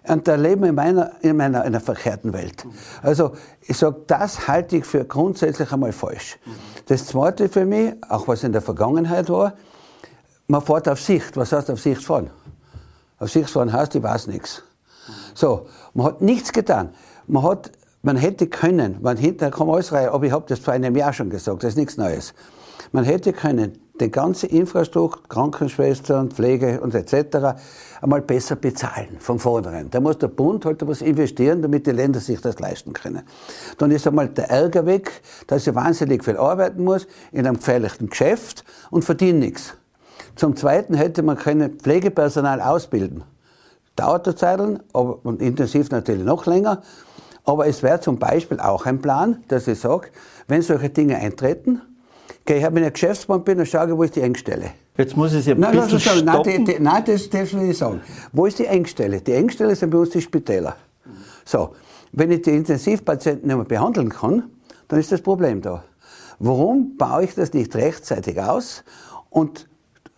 [0.06, 2.66] Und da leben wir in meiner, in meiner, in einer verkehrten Welt.
[3.02, 6.38] Also, ich sage, das halte ich für grundsätzlich einmal falsch.
[6.86, 9.54] Das zweite für mich, auch was in der Vergangenheit war,
[10.46, 11.36] man fährt auf Sicht.
[11.36, 12.30] Was heißt auf Sicht fahren?
[13.18, 14.62] Auf Sicht fahren heißt, ich weiß nichts.
[15.34, 16.90] So, man hat nichts getan.
[17.26, 17.70] Man hat,
[18.02, 21.12] man hätte können, man hinterher kann alles rein, aber ich habe das vor einem Jahr
[21.12, 22.32] schon gesagt, das ist nichts Neues.
[22.92, 27.60] Man hätte können die ganze Infrastruktur, Krankenschwestern, Pflege und etc.
[28.00, 29.90] einmal besser bezahlen von vornherein.
[29.90, 33.22] Da muss der Bund halt was investieren, damit die Länder sich das leisten können.
[33.78, 38.08] Dann ist einmal der Ärger weg, dass ich wahnsinnig viel arbeiten muss in einem gefährlichen
[38.08, 39.74] Geschäft und verdiene nichts.
[40.36, 43.24] Zum Zweiten hätte man können Pflegepersonal ausbilden.
[43.96, 44.60] Dauert eine Zeit,
[44.92, 46.82] aber, und intensiv natürlich noch länger.
[47.44, 50.08] Aber es wäre zum Beispiel auch ein Plan, dass ich sage,
[50.46, 51.80] wenn solche Dinge eintreten,
[52.48, 54.70] Okay, ich habe eine Geschäftsmann bin, dann schaue ich, wo ist die Engstelle.
[54.96, 57.68] Jetzt muss ich Sie ein nein, bisschen sagen, nein, die, die, nein, das, das will
[57.68, 58.00] ich sagen.
[58.32, 59.20] Wo ist die Engstelle?
[59.20, 60.74] Die Engstelle sind bei uns die Spitäler.
[61.44, 61.74] So,
[62.12, 64.44] wenn ich die Intensivpatienten nicht mehr behandeln kann,
[64.88, 65.84] dann ist das Problem da.
[66.38, 68.82] Warum baue ich das nicht rechtzeitig aus
[69.28, 69.68] und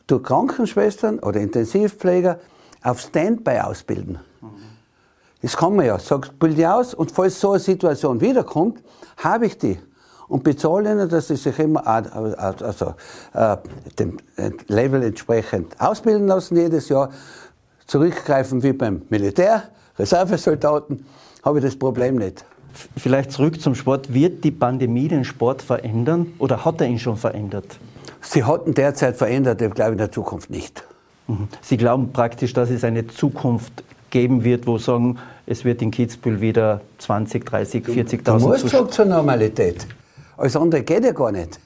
[0.06, 2.38] durch Krankenschwestern oder Intensivpfleger
[2.84, 4.20] auf Standby ausbilden?
[5.42, 5.98] Das kann man ja.
[5.98, 8.84] Sag, bilde die aus und falls so eine Situation wiederkommt,
[9.16, 9.80] habe ich die
[10.30, 12.94] und bezahle ihnen, dass sie sich immer also,
[13.34, 13.56] äh,
[13.98, 14.16] dem
[14.68, 17.10] Level entsprechend ausbilden lassen jedes Jahr,
[17.86, 19.64] zurückgreifen wie beim Militär,
[19.98, 21.04] Reservesoldaten,
[21.44, 22.44] habe ich das Problem nicht.
[22.96, 24.14] Vielleicht zurück zum Sport.
[24.14, 27.66] Wird die Pandemie den Sport verändern oder hat er ihn schon verändert?
[28.20, 30.84] Sie hat ihn derzeit verändert, ich glaube in der Zukunft nicht.
[31.26, 31.48] Mhm.
[31.60, 36.40] Sie glauben praktisch, dass es eine Zukunft geben wird, wo sagen, es wird in Kitzbühel
[36.40, 39.86] wieder 20, 30, 40.000 Du musst zurück zur Normalität.
[40.40, 41.60] Alles andere geht ja gar nicht.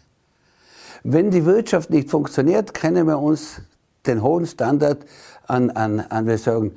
[1.04, 3.60] Wenn die Wirtschaft nicht funktioniert, können wir uns
[4.04, 5.06] den hohen Standard
[5.46, 6.72] an, an, an wir sagen,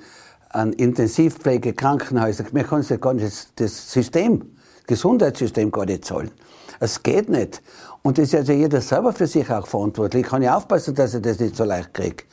[0.50, 4.46] an Intensivpflege, Krankenhäuser, wir können ja gar nicht das System,
[4.86, 6.30] Gesundheitssystem gar nicht zahlen.
[6.80, 7.64] Es geht nicht.
[8.04, 10.24] Und das ist also jeder selber für sich auch verantwortlich.
[10.24, 12.26] Ich kann ja aufpassen, dass ich das nicht so leicht kriege.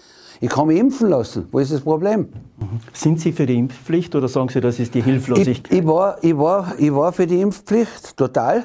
[0.43, 1.49] Ich kann mich impfen lassen.
[1.51, 2.29] Wo ist das Problem?
[2.59, 2.81] Mhm.
[2.93, 5.73] Sind Sie für die Impfpflicht oder sagen Sie, das ist die Hilflosigkeit?
[5.73, 8.65] Ich, ich, war, ich, war, ich war für die Impfpflicht, total.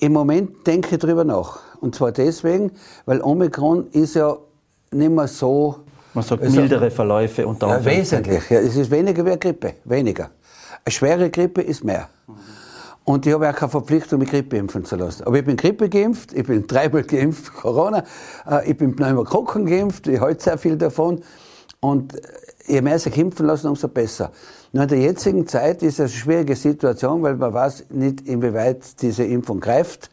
[0.00, 1.60] Im Moment denke ich darüber nach.
[1.80, 2.72] Und zwar deswegen,
[3.06, 4.36] weil Omikron ist ja
[4.90, 5.76] nicht mehr so.
[6.12, 8.50] Man sagt also, mildere Verläufe und ja, Wesentlich.
[8.50, 9.74] Ja, es ist weniger wie eine Grippe.
[9.84, 10.30] Weniger.
[10.84, 12.08] Eine schwere Grippe ist mehr.
[13.04, 15.24] Und ich habe auch keine Verpflichtung, mich Grippe impfen zu lassen.
[15.24, 18.04] Aber ich bin Grippe geimpft, ich bin dreimal geimpft, Corona,
[18.48, 21.22] äh, ich bin Pneumokokken geimpft, ich halte sehr viel davon.
[21.80, 22.14] Und
[22.66, 24.30] je mehr sich impfen lassen, umso besser.
[24.72, 29.02] Nur in der jetzigen Zeit ist es eine schwierige Situation, weil man weiß nicht, inwieweit
[29.02, 30.10] diese Impfung greift.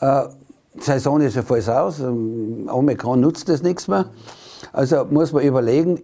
[0.00, 0.24] Äh,
[0.78, 4.06] Saison ist ja voll aus, Omikron nutzt das nichts mehr.
[4.72, 6.00] Also muss man überlegen,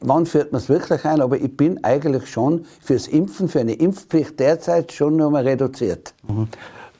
[0.00, 3.72] wann führt man es wirklich ein, aber ich bin eigentlich schon fürs Impfen, für eine
[3.72, 6.14] Impfpflicht derzeit schon nur reduziert.
[6.28, 6.48] Mhm.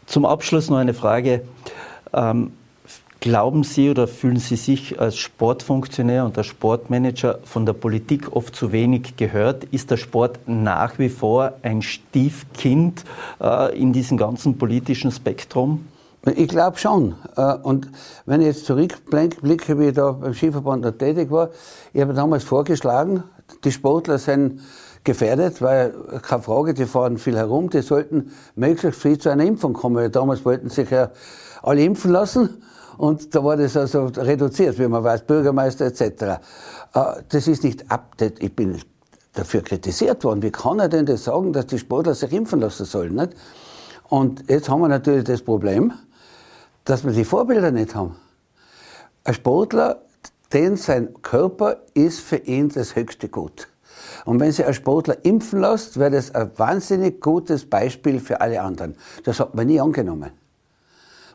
[0.06, 1.42] Zum Abschluss noch eine Frage.
[2.12, 2.52] Ähm,
[3.20, 8.56] Glauben Sie oder fühlen Sie sich als Sportfunktionär und als Sportmanager von der Politik oft
[8.56, 9.64] zu wenig gehört?
[9.64, 13.04] Ist der Sport nach wie vor ein Stiefkind
[13.38, 15.86] äh, in diesem ganzen politischen Spektrum?
[16.34, 17.14] Ich glaube schon.
[17.36, 17.90] Äh, und
[18.24, 21.50] wenn ich jetzt zurückblicke, wie ich da beim Skiverband noch tätig war,
[21.92, 23.22] ich habe damals vorgeschlagen,
[23.64, 24.60] die Sportler sind
[25.04, 25.92] gefährdet, weil,
[26.22, 30.10] keine Frage, die fahren viel herum, die sollten möglichst früh zu einer Impfung kommen.
[30.10, 31.10] Damals wollten sich ja
[31.62, 32.62] alle impfen lassen.
[33.00, 36.02] Und da war das also reduziert, wie man weiß, Bürgermeister etc.
[36.02, 36.38] Äh,
[37.30, 38.14] das ist nicht ab.
[38.20, 38.78] Ich bin
[39.32, 40.42] dafür kritisiert worden.
[40.42, 43.14] Wie kann er denn das sagen, dass die Sportler sich impfen lassen sollen?
[43.14, 43.30] Nicht?
[44.10, 45.94] Und jetzt haben wir natürlich das Problem,
[46.84, 48.16] dass wir die Vorbilder nicht haben.
[49.24, 50.02] Ein Sportler,
[50.52, 53.68] denn sein Körper ist für ihn das höchste Gut.
[54.26, 58.60] Und wenn Sie einen Sportler impfen lässt, wäre das ein wahnsinnig gutes Beispiel für alle
[58.60, 58.94] anderen.
[59.24, 60.32] Das hat man nie angenommen.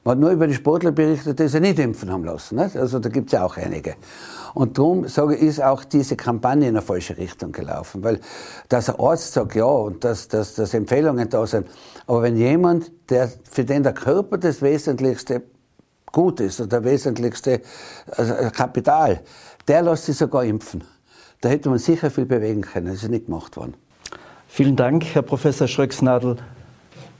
[0.05, 2.57] Man hat nur über die Sportler berichtet, die sie nicht impfen haben lassen.
[2.57, 2.77] Nicht?
[2.77, 3.95] Also da gibt es ja auch einige.
[4.53, 8.03] Und darum sage ich, ist auch diese Kampagne in eine falsche Richtung gelaufen.
[8.03, 8.19] Weil,
[8.69, 11.67] dass ein Arzt sagt, ja, und dass, dass, dass Empfehlungen da sind.
[12.05, 15.41] Aber wenn jemand, der, für den der Körper das Wesentlichste
[16.11, 17.61] gut ist, oder der wesentlichste
[18.11, 19.21] also Kapital,
[19.67, 20.83] der lässt sich sogar impfen.
[21.41, 22.87] Da hätte man sicher viel bewegen können.
[22.87, 23.73] Das ist nicht gemacht worden.
[24.47, 26.37] Vielen Dank, Herr Professor Schröcksnadel.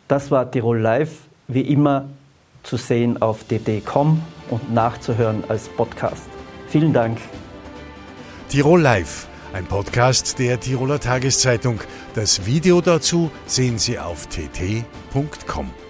[0.08, 1.22] Das war Tirol Live.
[1.48, 2.10] Wie immer
[2.66, 6.30] zu sehen auf dd.com und nachzuhören als Podcast.
[6.68, 7.20] Vielen Dank.
[8.50, 11.80] Tirol Live, ein Podcast der Tiroler Tageszeitung.
[12.14, 15.85] Das Video dazu sehen Sie auf tt.com.